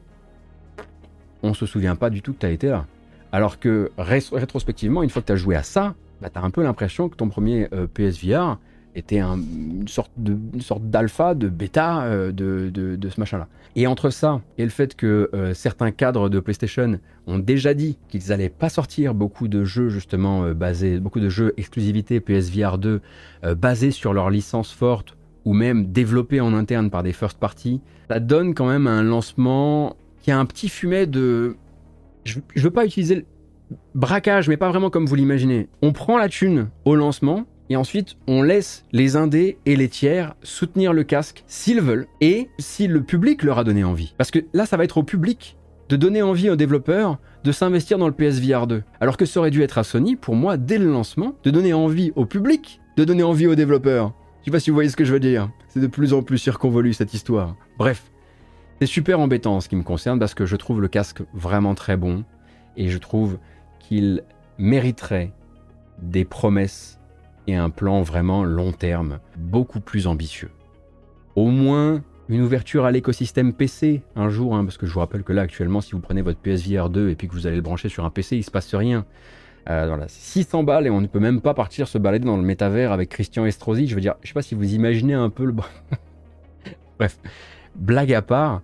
on 1.43 1.53
se 1.53 1.65
souvient 1.65 1.95
pas 1.95 2.09
du 2.09 2.21
tout 2.21 2.33
que 2.33 2.39
t'as 2.39 2.51
été 2.51 2.67
là. 2.67 2.85
Alors 3.31 3.59
que 3.59 3.91
rétrospectivement, 3.97 5.03
une 5.03 5.09
fois 5.09 5.21
que 5.21 5.27
t'as 5.27 5.35
joué 5.35 5.55
à 5.55 5.63
ça, 5.63 5.95
bah, 6.21 6.29
t'as 6.31 6.41
un 6.41 6.49
peu 6.49 6.63
l'impression 6.63 7.09
que 7.09 7.15
ton 7.15 7.29
premier 7.29 7.67
euh, 7.73 7.87
PSVR, 7.87 8.57
était 8.95 9.19
une 9.19 9.87
sorte 9.87 10.11
d'alpha, 10.83 11.33
de 11.35 11.49
bêta 11.49 12.03
euh, 12.03 12.31
de, 12.31 13.09
ce 13.09 13.19
machin-là. 13.19 13.47
Et 13.75 13.87
entre 13.87 14.09
ça 14.09 14.41
et 14.57 14.63
le 14.63 14.69
fait 14.69 14.95
que 14.95 15.29
euh, 15.33 15.53
certains 15.53 15.91
cadres 15.91 16.29
de 16.29 16.39
PlayStation 16.39 16.99
ont 17.27 17.39
déjà 17.39 17.73
dit 17.73 17.97
qu'ils 18.09 18.29
n'allaient 18.29 18.49
pas 18.49 18.69
sortir 18.69 19.13
beaucoup 19.13 19.47
de 19.47 19.63
jeux 19.63 19.89
justement 19.89 20.43
euh, 20.43 20.53
basés, 20.53 20.99
beaucoup 20.99 21.19
de 21.19 21.29
jeux 21.29 21.53
exclusivité 21.57 22.19
PSVR 22.19 22.77
2 22.77 23.01
basés 23.55 23.91
sur 23.91 24.13
leur 24.13 24.29
licence 24.29 24.71
forte 24.71 25.17
ou 25.45 25.53
même 25.53 25.91
développés 25.91 26.41
en 26.41 26.53
interne 26.53 26.91
par 26.91 27.01
des 27.01 27.13
first 27.13 27.39
party, 27.39 27.81
ça 28.09 28.19
donne 28.19 28.53
quand 28.53 28.67
même 28.67 28.85
un 28.85 29.01
lancement 29.01 29.95
qui 30.21 30.29
a 30.29 30.37
un 30.37 30.45
petit 30.45 30.69
fumet 30.69 31.07
de 31.07 31.55
je, 32.23 32.39
je 32.53 32.61
veux 32.61 32.69
pas 32.71 32.85
utiliser 32.85 33.15
le 33.15 33.25
braquage, 33.95 34.47
mais 34.47 34.57
pas 34.57 34.69
vraiment 34.69 34.89
comme 34.89 35.05
vous 35.05 35.15
l'imaginez. 35.15 35.67
On 35.81 35.93
prend 35.93 36.17
la 36.17 36.29
thune 36.29 36.69
au 36.85 36.95
lancement, 36.95 37.45
et 37.71 37.77
ensuite, 37.77 38.17
on 38.27 38.41
laisse 38.41 38.83
les 38.91 39.15
indés 39.15 39.57
et 39.65 39.77
les 39.77 39.87
tiers 39.87 40.35
soutenir 40.43 40.91
le 40.91 41.05
casque 41.05 41.45
s'ils 41.47 41.79
veulent 41.79 42.07
et 42.19 42.49
si 42.59 42.85
le 42.85 43.01
public 43.01 43.43
leur 43.43 43.59
a 43.59 43.63
donné 43.63 43.85
envie. 43.85 44.13
Parce 44.17 44.29
que 44.29 44.39
là, 44.51 44.65
ça 44.65 44.75
va 44.75 44.83
être 44.83 44.97
au 44.97 45.03
public 45.03 45.55
de 45.87 45.95
donner 45.95 46.21
envie 46.21 46.49
aux 46.49 46.57
développeurs 46.57 47.17
de 47.45 47.51
s'investir 47.53 47.97
dans 47.97 48.07
le 48.07 48.13
PSVR 48.13 48.67
2. 48.67 48.83
Alors 48.99 49.15
que 49.15 49.25
ça 49.25 49.39
aurait 49.39 49.51
dû 49.51 49.63
être 49.63 49.77
à 49.77 49.85
Sony, 49.85 50.17
pour 50.17 50.35
moi, 50.35 50.57
dès 50.57 50.77
le 50.77 50.91
lancement, 50.91 51.33
de 51.45 51.49
donner 51.49 51.71
envie 51.71 52.11
au 52.17 52.25
public, 52.25 52.81
de 52.97 53.05
donner 53.05 53.23
envie 53.23 53.47
aux 53.47 53.55
développeurs. 53.55 54.11
Je 54.41 54.45
sais 54.45 54.51
pas 54.51 54.59
si 54.59 54.69
vous 54.69 54.75
voyez 54.75 54.89
ce 54.89 54.97
que 54.97 55.05
je 55.05 55.13
veux 55.13 55.21
dire. 55.21 55.49
C'est 55.69 55.79
de 55.79 55.87
plus 55.87 56.11
en 56.11 56.23
plus 56.23 56.39
circonvolu 56.39 56.91
cette 56.91 57.13
histoire. 57.13 57.55
Bref, 57.77 58.11
c'est 58.81 58.85
super 58.85 59.21
embêtant 59.21 59.55
en 59.55 59.61
ce 59.61 59.69
qui 59.69 59.77
me 59.77 59.83
concerne 59.83 60.19
parce 60.19 60.33
que 60.33 60.45
je 60.45 60.57
trouve 60.57 60.81
le 60.81 60.89
casque 60.89 61.21
vraiment 61.33 61.73
très 61.73 61.95
bon 61.95 62.25
et 62.75 62.89
je 62.89 62.97
trouve 62.97 63.37
qu'il 63.79 64.23
mériterait 64.57 65.31
des 66.01 66.25
promesses 66.25 67.00
un 67.55 67.69
plan 67.69 68.01
vraiment 68.01 68.43
long 68.43 68.71
terme, 68.71 69.19
beaucoup 69.37 69.79
plus 69.79 70.07
ambitieux. 70.07 70.49
Au 71.35 71.47
moins 71.47 72.03
une 72.29 72.41
ouverture 72.41 72.85
à 72.85 72.91
l'écosystème 72.91 73.53
PC 73.53 74.01
un 74.15 74.29
jour, 74.29 74.55
hein, 74.55 74.63
parce 74.63 74.77
que 74.77 74.85
je 74.85 74.93
vous 74.93 74.99
rappelle 74.99 75.23
que 75.23 75.33
là 75.33 75.41
actuellement, 75.41 75.81
si 75.81 75.91
vous 75.91 75.99
prenez 75.99 76.21
votre 76.21 76.39
PSVR 76.39 76.89
2 76.89 77.09
et 77.09 77.15
puis 77.15 77.27
que 77.27 77.33
vous 77.33 77.45
allez 77.45 77.57
le 77.57 77.61
brancher 77.61 77.89
sur 77.89 78.05
un 78.05 78.09
PC, 78.09 78.37
il 78.37 78.43
se 78.43 78.51
passe 78.51 78.73
rien. 78.73 79.05
Euh, 79.69 79.85
voilà, 79.87 80.07
600 80.07 80.63
balles 80.63 80.87
et 80.87 80.89
on 80.89 81.01
ne 81.01 81.07
peut 81.07 81.19
même 81.19 81.41
pas 81.41 81.53
partir 81.53 81.87
se 81.87 81.97
balader 81.97 82.25
dans 82.25 82.37
le 82.37 82.43
métavers 82.43 82.91
avec 82.91 83.09
Christian 83.09 83.45
Estrosi. 83.45 83.87
Je 83.87 83.95
veux 83.95 84.01
dire, 84.01 84.15
je 84.23 84.29
sais 84.29 84.33
pas 84.33 84.41
si 84.41 84.55
vous 84.55 84.73
imaginez 84.73 85.13
un 85.13 85.29
peu 85.29 85.45
le. 85.45 85.53
Bref, 86.97 87.19
blague 87.75 88.13
à 88.13 88.21
part, 88.21 88.61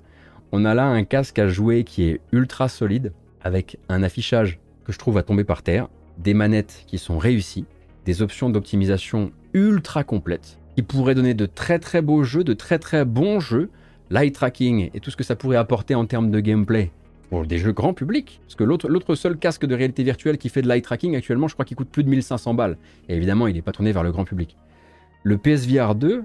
on 0.52 0.66
a 0.66 0.74
là 0.74 0.86
un 0.86 1.04
casque 1.04 1.38
à 1.40 1.48
jouer 1.48 1.84
qui 1.84 2.04
est 2.04 2.22
ultra 2.32 2.70
solide, 2.70 3.12
avec 3.42 3.78
un 3.90 4.02
affichage 4.02 4.60
que 4.86 4.94
je 4.94 4.98
trouve 4.98 5.18
à 5.18 5.24
tomber 5.24 5.44
par 5.44 5.62
terre, 5.62 5.90
des 6.18 6.34
manettes 6.34 6.84
qui 6.88 6.98
sont 6.98 7.18
réussies, 7.18 7.66
des 8.08 8.22
options 8.22 8.50
d'optimisation 8.50 9.34
ultra 9.54 10.06
complètes 10.06 10.58
qui 10.76 10.82
pourraient 10.82 11.14
donner 11.14 11.34
de 11.34 11.46
très 11.46 11.78
très 11.78 12.02
beaux 12.02 12.24
jeux, 12.24 12.46
de 12.46 12.54
très 12.54 12.80
très 12.80 13.04
bons 13.04 13.42
jeux, 13.42 13.70
light 14.10 14.34
tracking 14.34 14.90
et 14.94 15.02
tout 15.02 15.12
ce 15.12 15.18
que 15.18 15.26
ça 15.26 15.36
pourrait 15.36 15.58
apporter 15.58 15.94
en 15.94 16.06
termes 16.06 16.32
de 16.32 16.40
gameplay 16.40 16.90
pour 17.30 17.46
des 17.46 17.58
jeux 17.58 17.74
grand 17.74 17.94
public. 17.94 18.40
Parce 18.46 18.56
que 18.56 18.64
l'autre 18.64 19.16
seul 19.16 19.36
casque 19.38 19.66
de 19.66 19.76
réalité 19.76 20.04
virtuelle 20.04 20.38
qui 20.38 20.48
fait 20.48 20.62
de 20.62 20.70
light 20.70 20.86
tracking 20.86 21.18
actuellement, 21.18 21.50
je 21.50 21.54
crois 21.54 21.66
qu'il 21.66 21.76
coûte 21.76 21.90
plus 21.90 22.06
de 22.06 22.10
1500 22.10 22.54
balles. 22.54 22.78
Et 23.10 23.16
évidemment, 23.18 23.48
il 23.48 23.56
n'est 23.56 23.62
pas 23.62 23.74
tourné 23.74 23.92
vers 23.92 24.04
le 24.04 24.14
grand 24.14 24.24
public. 24.24 24.56
Le 25.24 25.38
PSVR 25.38 25.94
2 25.94 26.24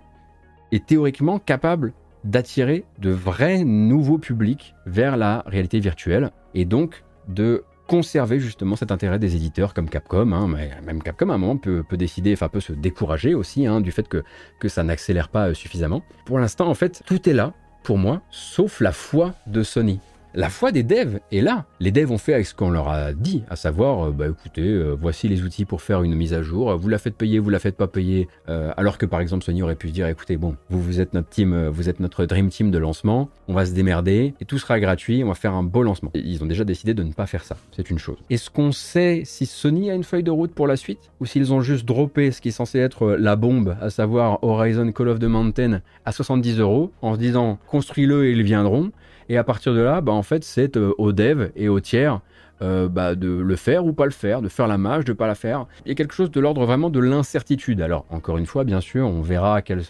est 0.71 0.87
théoriquement 0.87 1.41
capable 1.41 1.95
d'attirer 2.23 2.85
de 3.01 3.11
vrais 3.11 3.65
nouveaux 3.65 4.19
publics 4.19 4.77
vers 4.87 5.17
la 5.17 5.43
réalité 5.47 5.81
virtuelle 5.81 6.31
et 6.55 6.65
donc 6.65 7.03
de 7.27 7.65
conserver 7.93 8.41
justement 8.41 8.75
cet 8.75 8.91
intérêt 8.91 9.19
des 9.19 9.37
éditeurs 9.37 9.75
comme 9.75 9.91
Capcom. 9.91 10.33
Hein, 10.33 10.49
même 10.83 11.03
Capcom 11.03 11.29
à 11.29 11.35
un 11.35 11.37
moment 11.37 11.59
peut, 11.59 11.85
décider, 11.91 12.33
enfin 12.33 12.49
peut 12.49 12.61
se 12.61 12.73
décourager 12.73 13.35
aussi 13.35 13.67
hein, 13.67 13.83
du 13.83 13.93
fait 13.93 14.09
que, 14.09 14.25
que 14.59 14.69
ça 14.71 14.83
n'accélère 14.83 15.29
pas 15.29 15.51
euh, 15.51 15.55
suffisamment. 15.55 16.03
Pour 16.25 16.39
l'instant, 16.39 16.69
en 16.69 16.75
fait, 16.75 17.03
tout 17.05 17.29
est 17.29 17.35
là 17.35 17.53
pour 17.83 17.99
moi, 17.99 18.23
sauf 18.31 18.81
la 18.81 18.93
foi 18.93 19.35
de 19.47 19.63
Sony. 19.63 20.01
La 20.35 20.49
foi 20.49 20.73
des 20.73 20.83
devs 20.83 21.19
est 21.31 21.41
là. 21.41 21.67
Les 21.81 21.93
devs 21.93 22.11
ont 22.11 22.19
fait 22.19 22.35
avec 22.35 22.47
ce 22.47 22.55
qu'on 22.55 22.71
leur 22.71 22.89
a 22.89 23.13
dit, 23.13 23.43
à 23.51 23.57
savoir, 23.57 24.09
euh, 24.09 24.11
bah 24.11 24.27
écoutez, 24.29 24.63
euh, 24.63 24.97
voici 24.99 25.29
les 25.29 25.43
outils 25.43 25.65
pour 25.65 25.83
faire 25.83 26.03
une 26.03 26.15
mise 26.15 26.33
à 26.33 26.43
jour, 26.43 26.75
vous 26.77 26.89
la 26.89 26.99
faites 26.99 27.17
payer, 27.17 27.39
vous 27.39 27.51
la 27.51 27.59
faites 27.59 27.77
pas 27.77 27.87
payer, 27.87 28.29
euh, 28.49 28.73
alors 28.77 28.99
que 28.99 29.07
par 29.07 29.21
exemple 29.21 29.45
Sony 29.45 29.63
aurait 29.63 29.75
pu 29.75 29.89
se 29.89 29.93
dire, 29.93 30.07
écoutez, 30.07 30.37
bon, 30.37 30.57
vous, 30.71 30.81
vous 30.83 31.01
êtes 31.01 31.13
notre 31.13 31.29
team, 31.29 31.69
vous 31.69 31.89
êtes 31.89 32.01
notre 32.01 32.25
dream 32.25 32.49
team 32.49 32.71
de 32.71 32.79
lancement, 32.79 33.29
on 33.49 33.55
va 33.55 33.67
se 33.67 33.73
démerder, 33.73 34.35
et 34.41 34.45
tout 34.45 34.59
sera 34.59 34.81
gratuit, 34.81 35.23
on 35.23 35.29
va 35.29 35.35
faire 35.35 35.55
un 35.55 35.63
beau 35.63 35.83
lancement. 35.83 36.11
ils 36.15 36.43
ont 36.43 36.47
déjà 36.47 36.65
décidé 36.65 36.95
de 36.95 37.03
ne 37.03 37.13
pas 37.13 37.27
faire 37.27 37.45
ça, 37.45 37.57
c'est 37.73 37.91
une 37.91 37.99
chose. 37.99 38.17
Est-ce 38.31 38.51
qu'on 38.51 38.73
sait 38.73 39.23
si 39.25 39.47
Sony 39.47 39.91
a 39.91 39.95
une 39.95 40.05
feuille 40.05 40.23
de 40.23 40.31
route 40.31 40.53
pour 40.53 40.67
la 40.67 40.77
suite, 40.77 41.11
ou 41.21 41.27
s'ils 41.27 41.53
ont 41.53 41.61
juste 41.61 41.85
droppé 41.85 42.31
ce 42.31 42.41
qui 42.41 42.49
est 42.49 42.53
censé 42.53 42.79
être 42.79 43.11
la 43.13 43.37
bombe, 43.37 43.77
à 43.81 43.91
savoir 43.91 44.43
Horizon 44.43 44.93
Call 44.93 45.09
of 45.09 45.19
the 45.19 45.25
Mountain 45.25 45.81
à 46.05 46.13
70 46.13 46.59
euros, 46.59 46.91
en 47.03 47.15
se 47.15 47.19
disant, 47.19 47.59
construis-le 47.67 48.27
et 48.27 48.33
ils 48.33 48.43
viendront, 48.43 48.93
et 49.33 49.39
à 49.39 49.45
partir 49.45 49.73
de 49.73 49.81
là, 49.81 50.03
bah, 50.03 50.13
en 50.13 50.23
fait, 50.23 50.45
c'est 50.45 50.77
euh, 50.77 50.93
aux 50.99 51.13
devs 51.13 51.53
et 51.57 51.71
aux 51.71 51.81
tiers 51.81 52.21
euh, 52.61 52.87
bah, 52.87 53.15
de 53.15 53.31
le 53.31 53.57
faire 53.57 53.87
ou 53.87 53.95
pas 53.95 54.05
le 54.05 54.11
faire, 54.11 54.43
de 54.43 54.51
faire 54.51 54.67
la 54.67 54.77
mage, 54.77 55.07
de 55.07 55.15
pas 55.15 55.27
la 55.27 55.35
faire. 55.35 55.65
Il 55.87 55.89
y 55.89 55.93
a 55.93 55.95
quelque 55.95 56.13
chose 56.13 56.31
de 56.31 56.39
l'ordre 56.39 56.67
vraiment 56.67 56.91
de 56.91 57.01
l'incertitude. 57.01 57.81
Alors, 57.81 58.05
encore 58.11 58.37
une 58.37 58.45
fois, 58.45 58.65
bien 58.65 58.83
sûr, 58.83 59.07
on 59.07 59.23
verra 59.23 59.57
à 59.57 59.63
quelle, 59.63 59.85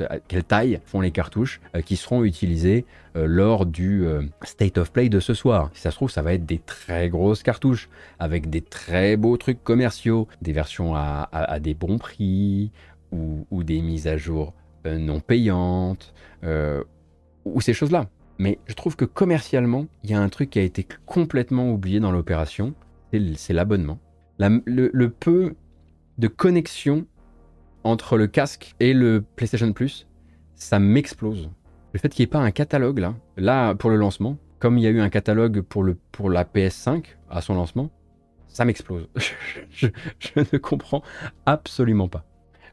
taille 0.46 0.78
font 0.86 1.00
les 1.00 1.10
cartouches 1.10 1.60
euh, 1.74 1.80
qui 1.80 1.96
seront 1.96 2.22
utilisées 2.22 2.86
lors 3.14 3.66
du 3.66 4.06
State 4.42 4.78
of 4.78 4.90
Play 4.90 5.10
de 5.10 5.20
ce 5.20 5.34
soir. 5.34 5.68
Si 5.74 5.82
ça 5.82 5.90
se 5.90 5.96
trouve, 5.96 6.10
ça 6.10 6.22
va 6.22 6.32
être 6.32 6.46
des 6.46 6.58
très 6.58 7.10
grosses 7.10 7.42
cartouches 7.42 7.90
avec 8.18 8.48
des 8.48 8.62
très 8.62 9.18
beaux 9.18 9.36
trucs 9.36 9.62
commerciaux, 9.62 10.28
des 10.40 10.52
versions 10.52 10.94
à, 10.94 11.58
des 11.60 11.74
bons 11.74 11.98
prix 11.98 12.70
ou, 13.10 13.64
des 13.64 13.82
mises 13.82 14.06
à 14.06 14.16
jour 14.16 14.54
non 14.86 15.20
payantes 15.20 16.14
ou 17.44 17.60
ces 17.60 17.74
choses-là. 17.74 18.06
Mais 18.42 18.58
je 18.66 18.74
trouve 18.74 18.96
que 18.96 19.04
commercialement, 19.04 19.86
il 20.02 20.10
y 20.10 20.14
a 20.14 20.20
un 20.20 20.28
truc 20.28 20.50
qui 20.50 20.58
a 20.58 20.62
été 20.62 20.84
complètement 21.06 21.70
oublié 21.70 22.00
dans 22.00 22.10
l'opération, 22.10 22.74
c'est 23.36 23.52
l'abonnement. 23.52 24.00
Le, 24.40 25.06
peu 25.10 25.54
de 26.18 26.26
connexion 26.26 27.06
entre 27.84 28.16
le 28.16 28.26
casque 28.26 28.74
et 28.80 28.94
le 28.94 29.24
PlayStation 29.36 29.72
Plus, 29.72 30.08
ça 30.56 30.80
m'explose. 30.80 31.50
Le 31.92 32.00
fait 32.00 32.08
qu'il 32.08 32.24
n'y 32.24 32.30
ait 32.30 32.30
pas 32.32 32.40
un 32.40 32.50
catalogue 32.50 32.98
là, 32.98 33.14
là 33.36 33.76
pour 33.76 33.90
le 33.90 33.96
lancement, 33.96 34.36
comme 34.58 34.76
il 34.76 34.82
y 34.82 34.88
a 34.88 34.90
eu 34.90 34.98
un 34.98 35.08
catalogue 35.08 35.60
pour, 35.60 35.84
la 36.28 36.42
PS5 36.42 37.04
à 37.30 37.42
son 37.42 37.54
lancement, 37.54 37.90
ça 38.48 38.64
m'explose. 38.64 39.08
je 39.70 39.86
ne 40.34 40.58
comprends 40.58 41.04
absolument 41.46 42.08
pas. 42.08 42.24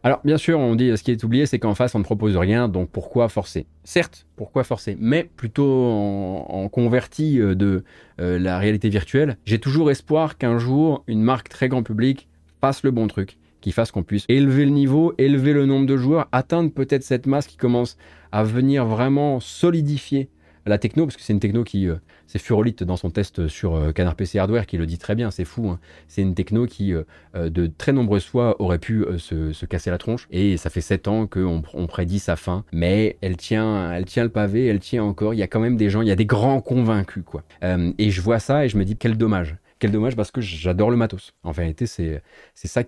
Alors, 0.02 0.22
bien 0.24 0.38
sûr, 0.38 0.58
on 0.60 0.76
dit 0.76 0.96
ce 0.96 1.04
qui 1.04 1.12
est 1.12 1.24
oublié, 1.26 1.46
c'est 1.46 1.60
qu'en 1.60 1.76
face, 1.76 1.94
on 1.94 2.00
ne 2.00 2.06
propose 2.06 2.38
rien, 2.38 2.70
donc 2.70 2.90
pourquoi 2.90 3.28
forcer? 3.28 3.66
Certes, 3.84 4.28
pourquoi 4.38 4.64
forcer? 4.64 4.96
Mais 4.98 5.30
plutôt 5.36 5.70
en, 5.70 6.70
converti 6.70 7.42
euh, 7.42 7.54
de 7.54 7.84
euh, 8.22 8.40
la 8.40 8.60
réalité 8.60 8.88
virtuelle, 8.88 9.38
j'ai 9.46 9.60
toujours 9.60 9.92
espoir 9.92 10.38
qu'un 10.38 10.58
jour, 10.58 11.04
une 11.08 11.22
marque 11.22 11.50
très 11.50 11.68
grand 11.68 11.84
public 11.84 12.30
fasse 12.62 12.84
le 12.84 12.92
bon 12.92 13.08
truc, 13.08 13.38
qui 13.60 13.74
fasse 13.74 13.92
qu'on 13.92 14.04
puisse 14.04 14.24
élever 14.30 14.64
le 14.64 14.72
niveau, 14.72 15.14
élever 15.18 15.52
le 15.52 15.66
nombre 15.66 15.86
de 15.86 15.98
joueurs, 15.98 16.30
atteindre 16.32 16.72
peut-être 16.72 17.04
cette 17.04 17.28
masse 17.28 17.48
qui 17.48 17.58
commence 17.58 17.98
à 18.32 18.44
venir 18.44 18.86
vraiment 18.86 19.42
solidifier 19.42 20.30
la 20.66 20.78
techno, 20.78 21.06
parce 21.06 21.16
que 21.16 21.22
c'est 21.22 21.34
une 21.34 21.40
techno 21.40 21.64
qui, 21.64 21.88
euh, 21.88 21.96
c'est 22.28 22.40
Furolite 22.40 22.84
dans 22.84 22.98
son 22.98 23.10
test 23.10 23.48
sur 23.48 23.76
euh, 23.76 23.92
Canard 23.92 24.16
PC 24.16 24.40
Hardware 24.40 24.66
qui 24.66 24.78
le 24.78 24.86
dit 24.86 24.98
très 24.98 25.16
bien, 25.16 25.32
c'est 25.32 25.46
fou. 25.46 25.70
Hein. 25.70 25.80
C'est 26.08 26.22
une 26.22 26.36
techno 26.36 26.66
qui, 26.66 26.94
euh, 26.94 27.04
de 27.50 27.68
très 27.68 27.92
nombreuses 27.92 28.26
fois, 28.26 28.62
aurait 28.62 28.80
pu 28.80 29.06
se, 29.18 29.66
casser 29.66 29.90
la 29.90 29.98
tronche. 29.98 30.28
Et 30.32 30.58
ça 30.58 30.70
fait 30.70 30.82
7 30.82 31.08
ans 31.08 31.28
qu'on 31.28 31.64
on 31.74 31.88
prédit 31.88 32.20
sa 32.20 32.36
fin, 32.36 32.64
mais 32.72 33.18
elle 33.22 33.38
tient, 33.38 33.92
elle 33.92 34.06
tient 34.06 34.24
le 34.24 34.30
pavé, 34.30 34.66
elle 34.66 34.80
tient 34.80 35.04
encore. 35.04 35.34
Il 35.34 35.38
y 35.38 35.44
a 35.44 35.48
quand 35.48 35.60
même 35.60 35.78
des 35.78 35.90
gens, 35.90 36.02
il 36.02 36.08
y 36.08 36.12
a 36.12 36.16
des 36.16 36.26
grands 36.26 36.62
convaincus, 36.62 37.24
quoi. 37.26 37.44
et 37.62 38.12
je 38.12 38.22
vois 38.22 38.40
ça 38.40 38.66
et 38.66 38.70
je 38.70 38.78
me 38.78 38.86
dis 38.86 38.96
quel 38.96 39.18
dommage. 39.18 39.56
Quel 39.80 39.92
dommage 39.92 40.16
parce 40.16 40.32
que 40.32 40.42
j'adore 40.42 40.92
le 40.92 40.98
matos. 40.98 41.34
En 41.44 41.52
vérité, 41.52 41.88
c'est 41.88 42.22
ça, 42.54 42.84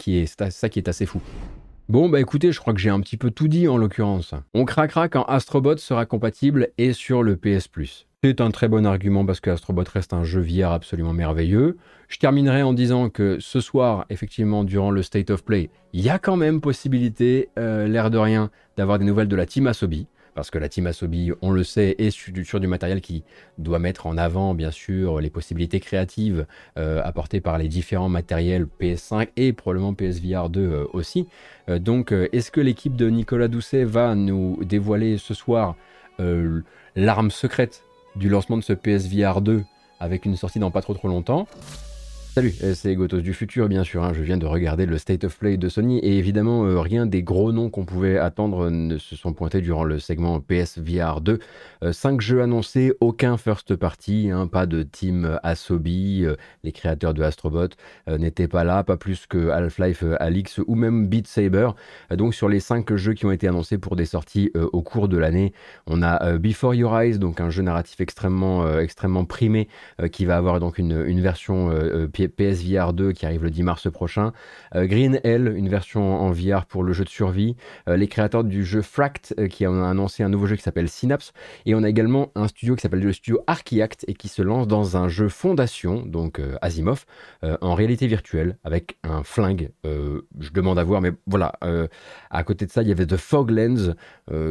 ça 0.49 0.69
qui 0.69 0.79
est 0.79 0.87
assez 0.87 1.05
fou. 1.05 1.21
Bon, 1.91 2.07
bah 2.07 2.21
écoutez, 2.21 2.53
je 2.53 2.59
crois 2.61 2.73
que 2.73 2.79
j'ai 2.79 2.89
un 2.89 3.01
petit 3.01 3.17
peu 3.17 3.31
tout 3.31 3.49
dit 3.49 3.67
en 3.67 3.75
l'occurrence. 3.75 4.33
On 4.53 4.63
craquera 4.63 5.09
quand 5.09 5.25
Astrobot 5.25 5.75
sera 5.75 6.05
compatible 6.05 6.69
et 6.77 6.93
sur 6.93 7.21
le 7.21 7.35
PS 7.35 7.67
Plus. 7.67 8.07
C'est 8.23 8.39
un 8.39 8.49
très 8.49 8.69
bon 8.69 8.85
argument 8.85 9.25
parce 9.25 9.41
que 9.41 9.49
Astrobot 9.49 9.83
reste 9.93 10.13
un 10.13 10.23
jeu 10.23 10.39
VR 10.39 10.71
absolument 10.71 11.11
merveilleux. 11.11 11.75
Je 12.07 12.17
terminerai 12.17 12.63
en 12.63 12.71
disant 12.71 13.09
que 13.09 13.39
ce 13.41 13.59
soir, 13.59 14.05
effectivement, 14.09 14.63
durant 14.63 14.89
le 14.89 15.03
State 15.03 15.31
of 15.31 15.43
Play, 15.43 15.69
il 15.91 15.99
y 15.99 16.09
a 16.09 16.17
quand 16.17 16.37
même 16.37 16.61
possibilité, 16.61 17.49
euh, 17.59 17.89
l'air 17.89 18.09
de 18.09 18.17
rien, 18.17 18.51
d'avoir 18.77 18.97
des 18.97 19.03
nouvelles 19.03 19.27
de 19.27 19.35
la 19.35 19.45
Team 19.45 19.67
Asobi 19.67 20.07
parce 20.33 20.49
que 20.49 20.57
la 20.57 20.69
team 20.69 20.87
Asobi, 20.87 21.31
on 21.41 21.51
le 21.51 21.63
sait, 21.63 21.95
est 21.97 22.11
sur, 22.11 22.59
du 22.59 22.67
matériel 22.67 23.01
qui 23.01 23.23
doit 23.57 23.79
mettre 23.79 24.07
en 24.07 24.17
avant, 24.17 24.53
bien 24.53 24.71
sûr, 24.71 25.19
les 25.19 25.29
possibilités 25.29 25.79
créatives 25.79 26.45
euh, 26.77 27.01
apportées 27.03 27.41
par 27.41 27.57
les 27.57 27.67
différents 27.67 28.09
matériels 28.09 28.67
PS5 28.79 29.29
et 29.37 29.53
probablement 29.53 29.93
PSVR 29.93 30.49
2 30.49 30.61
euh, 30.61 30.85
aussi. 30.93 31.27
Euh, 31.69 31.79
donc, 31.79 32.11
est-ce 32.11 32.51
que 32.51 32.61
l'équipe 32.61 32.95
de 32.95 33.09
Nicolas 33.09 33.47
Doucet 33.47 33.83
va 33.83 34.15
nous 34.15 34.57
dévoiler 34.63 35.17
ce 35.17 35.33
soir 35.33 35.75
l'arme 36.95 37.31
secrète 37.31 37.81
du 38.15 38.29
lancement 38.29 38.55
de 38.55 38.61
ce 38.61 38.73
PSVR 38.73 39.41
2 39.41 39.63
avec 39.99 40.25
une 40.25 40.35
sortie 40.35 40.59
dans 40.59 40.69
pas 40.69 40.83
trop 40.83 40.93
trop 40.93 41.07
longtemps? 41.07 41.47
Salut, 42.33 42.53
euh, 42.63 42.73
c'est 42.73 42.95
Gotos 42.95 43.19
du 43.19 43.33
futur 43.33 43.67
bien 43.67 43.83
sûr, 43.83 44.05
hein. 44.05 44.13
je 44.13 44.21
viens 44.21 44.37
de 44.37 44.45
regarder 44.45 44.85
le 44.85 44.97
State 44.97 45.25
of 45.25 45.37
Play 45.37 45.57
de 45.57 45.67
Sony 45.67 45.99
et 45.99 46.17
évidemment 46.17 46.63
euh, 46.63 46.79
rien 46.79 47.05
des 47.05 47.23
gros 47.23 47.51
noms 47.51 47.69
qu'on 47.69 47.83
pouvait 47.83 48.17
attendre 48.17 48.69
ne 48.69 48.97
se 48.97 49.17
sont 49.17 49.33
pointés 49.33 49.59
durant 49.59 49.83
le 49.83 49.99
segment 49.99 50.39
PSVR 50.39 51.19
2. 51.19 51.39
5 51.91 52.21
jeux 52.21 52.41
annoncés, 52.41 52.93
aucun 53.01 53.35
first 53.35 53.75
party, 53.75 54.29
hein, 54.31 54.47
pas 54.47 54.65
de 54.65 54.81
team 54.81 55.39
Asobi, 55.43 56.23
euh, 56.23 56.37
les 56.63 56.71
créateurs 56.71 57.13
de 57.13 57.21
Astrobot 57.21 57.67
n'étaient 58.07 58.47
pas 58.47 58.63
là, 58.63 58.85
pas 58.85 58.95
plus 58.95 59.25
que 59.27 59.49
Half-Life 59.49 60.05
Alix 60.21 60.61
ou 60.65 60.75
même 60.75 61.07
Beat 61.07 61.27
Saber. 61.27 61.71
donc 62.11 62.33
sur 62.33 62.47
les 62.47 62.61
5 62.61 62.95
jeux 62.95 63.13
qui 63.13 63.25
ont 63.25 63.31
été 63.31 63.49
annoncés 63.49 63.77
pour 63.77 63.97
des 63.97 64.05
sorties 64.05 64.51
au 64.55 64.81
cours 64.81 65.09
de 65.09 65.17
l'année, 65.17 65.51
on 65.85 66.01
a 66.01 66.37
Before 66.37 66.75
Your 66.75 66.97
Eyes, 66.97 67.17
donc 67.19 67.41
un 67.41 67.49
jeu 67.49 67.61
narratif 67.63 67.99
extrêmement, 67.99 68.79
extrêmement 68.79 69.25
primé 69.25 69.67
qui 70.13 70.23
va 70.23 70.37
avoir 70.37 70.61
donc 70.61 70.77
une, 70.77 71.03
une 71.05 71.19
version 71.19 71.71
PSVR 72.27 72.93
2 72.93 73.11
qui 73.11 73.25
arrive 73.25 73.43
le 73.43 73.49
10 73.49 73.63
mars 73.63 73.91
prochain, 73.91 74.33
euh, 74.75 74.85
Green 74.85 75.19
Hell, 75.23 75.53
une 75.55 75.69
version 75.69 76.19
en 76.21 76.31
VR 76.31 76.65
pour 76.65 76.83
le 76.83 76.93
jeu 76.93 77.03
de 77.03 77.09
survie, 77.09 77.55
euh, 77.87 77.97
les 77.97 78.07
créateurs 78.07 78.43
du 78.43 78.63
jeu 78.65 78.81
Fract 78.81 79.33
euh, 79.39 79.47
qui 79.47 79.65
ont 79.67 79.83
annoncé 79.83 80.23
un 80.23 80.29
nouveau 80.29 80.47
jeu 80.47 80.55
qui 80.55 80.63
s'appelle 80.63 80.89
Synapse, 80.89 81.33
et 81.65 81.75
on 81.75 81.83
a 81.83 81.89
également 81.89 82.31
un 82.35 82.47
studio 82.47 82.75
qui 82.75 82.81
s'appelle 82.81 83.01
le 83.01 83.13
studio 83.13 83.41
Archiact 83.47 84.05
et 84.07 84.13
qui 84.13 84.27
se 84.27 84.41
lance 84.41 84.67
dans 84.67 84.97
un 84.97 85.07
jeu 85.07 85.29
Fondation, 85.29 86.03
donc 86.05 86.41
Asimov, 86.61 87.05
en 87.43 87.73
réalité 87.73 88.07
virtuelle 88.07 88.57
avec 88.63 88.97
un 89.03 89.23
flingue. 89.23 89.71
je 89.83 90.51
demande 90.53 90.79
à 90.79 90.83
voir, 90.83 91.01
mais 91.01 91.11
voilà. 91.27 91.53
à 92.29 92.43
côté 92.43 92.65
de 92.65 92.71
ça, 92.71 92.81
il 92.81 92.87
y 92.87 92.91
avait 92.91 93.05
The 93.05 93.17
Fog 93.17 93.49
Lens, 93.49 93.91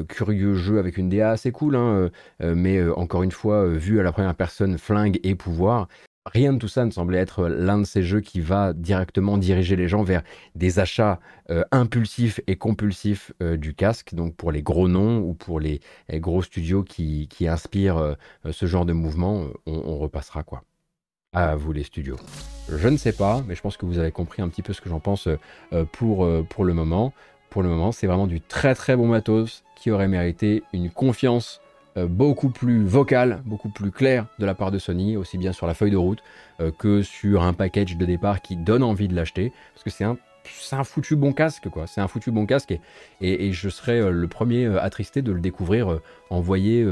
curieux 0.09 0.55
jeu 0.55 0.79
avec 0.79 0.97
une 0.97 1.09
DA 1.09 1.31
assez 1.31 1.53
cool, 1.53 1.77
hein, 1.77 2.11
mais 2.41 2.83
encore 2.91 3.23
une 3.23 3.33
fois, 3.33 3.67
vu 3.67 4.01
à 4.01 4.03
la 4.03 4.13
première 4.13 4.35
personne, 4.35 4.79
flingue 4.79 5.19
et 5.23 5.35
pouvoir. 5.35 5.89
Rien 6.33 6.53
de 6.53 6.59
tout 6.59 6.69
ça 6.69 6.85
ne 6.85 6.93
semblait 6.93 7.19
être 7.19 7.49
l'un 7.49 7.79
de 7.79 7.85
ces 7.85 8.05
jeux 8.05 8.21
qui 8.21 8.41
va 8.41 8.73
directement 8.73 9.37
diriger 9.37 9.75
les 9.75 9.89
gens 9.89 10.05
vers 10.05 10.23
des 10.55 10.79
achats 10.79 11.19
euh, 11.51 11.65
impulsifs 11.73 12.41
et 12.47 12.55
compulsifs 12.55 13.33
euh, 13.43 13.57
du 13.57 13.75
casque, 13.75 14.15
donc 14.15 14.37
pour 14.37 14.53
les 14.53 14.63
gros 14.63 14.87
noms 14.87 15.19
ou 15.19 15.35
pour 15.35 15.59
les, 15.59 15.81
gros 16.15 16.43
studios 16.43 16.85
qui, 16.85 17.29
inspirent 17.49 17.99
euh, 17.99 18.15
ce 18.53 18.67
genre 18.67 18.85
de 18.85 18.93
mouvement, 18.93 19.47
on, 19.67 19.99
repassera 19.99 20.45
quoi. 20.45 20.63
À 21.33 21.57
vous 21.57 21.73
les 21.73 21.83
studios. 21.83 22.17
Je 22.69 22.89
ne 22.89 22.97
sais 22.97 23.13
pas, 23.13 23.43
mais 23.47 23.57
je 23.57 23.61
pense 23.61 23.77
que 23.77 23.87
vous 23.87 23.99
avez 23.99 24.13
compris 24.13 24.41
un 24.41 24.49
petit 24.49 24.63
peu 24.63 24.73
ce 24.73 24.81
que 24.81 24.89
j'en 24.89 25.01
pense 25.01 25.29
pour, 25.93 26.29
pour 26.49 26.65
le 26.65 26.75
moment. 26.75 27.13
Pour 27.51 27.63
le 27.63 27.69
moment, 27.69 27.93
c'est 27.93 28.07
vraiment 28.07 28.27
du 28.27 28.41
très 28.41 28.75
très 28.75 28.97
bon 28.97 29.07
matos 29.09 29.65
qui 29.77 29.91
aurait 29.91 30.09
mérité 30.09 30.63
une 30.73 30.91
confiance 30.91 31.61
beaucoup 31.97 32.51
plus 32.51 32.85
vocal, 32.85 33.43
beaucoup 33.45 33.69
plus 33.69 33.91
clair 33.91 34.27
de 34.39 34.47
la 34.47 34.55
part 34.55 34.71
de 34.71 34.79
Sony, 34.79 35.17
aussi 35.17 35.39
bien 35.39 35.53
sur 35.53 35.67
la 35.67 35.75
feuille 35.75 35.91
de 35.91 35.97
route 35.97 36.23
euh, 36.61 36.71
que 36.71 37.03
sur 37.03 37.43
un 37.43 37.53
package 37.53 37.97
de 37.97 38.07
départ 38.07 38.43
qui 38.43 38.57
donne 38.57 38.83
envie 38.83 39.09
de 39.09 39.15
l'acheter, 39.15 39.53
parce 39.75 39.85
que 39.85 39.91
c'est 39.91 40.05
un, 40.05 40.17
un 40.73 40.85
foutu 40.85 41.17
bon 41.17 41.33
casque, 41.33 41.69
quoi. 41.69 41.87
C'est 41.87 42.01
un 42.01 42.09
foutu 42.09 42.31
bon 42.31 42.47
casque, 42.47 42.79
et, 43.21 43.53
je 43.53 43.69
serais 43.69 44.01
euh, 44.01 44.11
le 44.11 44.29
premier 44.29 44.67
attristé 44.79 45.23
de 45.23 45.33
le 45.33 45.41
découvrir 45.41 46.01
envoyé 46.31 46.87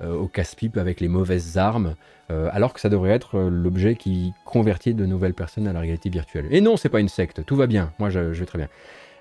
au 0.00 0.28
casse-pipe 0.28 0.76
avec 0.76 1.00
les 1.00 1.08
mauvaises 1.08 1.58
armes, 1.58 1.96
alors 2.28 2.72
que 2.72 2.80
ça 2.80 2.88
devrait 2.88 3.10
être 3.10 3.40
l'objet 3.40 3.96
qui 3.96 4.32
convertit 4.44 4.94
de 4.94 5.06
nouvelles 5.06 5.34
personnes 5.34 5.66
à 5.66 5.72
la 5.72 5.80
réalité 5.80 6.08
virtuelle. 6.08 6.46
Et 6.50 6.60
non, 6.60 6.76
c'est 6.76 6.88
pas 6.88 7.00
une 7.00 7.08
secte, 7.08 7.44
tout 7.44 7.56
va 7.56 7.66
bien, 7.66 7.92
moi 7.98 8.08
je 8.10 8.20
vais 8.20 8.46
très 8.46 8.58
bien. 8.58 8.68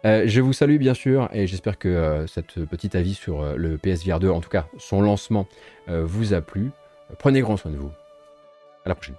Euh, 0.05 0.23
je 0.25 0.41
vous 0.41 0.53
salue 0.53 0.77
bien 0.77 0.93
sûr 0.93 1.29
et 1.33 1.47
j'espère 1.47 1.77
que 1.77 1.88
euh, 1.88 2.27
cette 2.27 2.65
petite 2.65 2.95
avis 2.95 3.13
sur 3.13 3.41
euh, 3.41 3.55
le 3.55 3.77
PSVR 3.77 4.19
2, 4.19 4.29
en 4.29 4.41
tout 4.41 4.49
cas 4.49 4.67
son 4.77 5.01
lancement, 5.01 5.47
vous 5.88 6.33
a 6.33 6.41
plu. 6.41 6.71
Prenez 7.17 7.39
grand 7.39 7.55
soin 7.55 7.71
de 7.71 7.77
vous. 7.77 7.91
À 8.83 8.89
la 8.89 8.95
prochaine. 8.95 9.15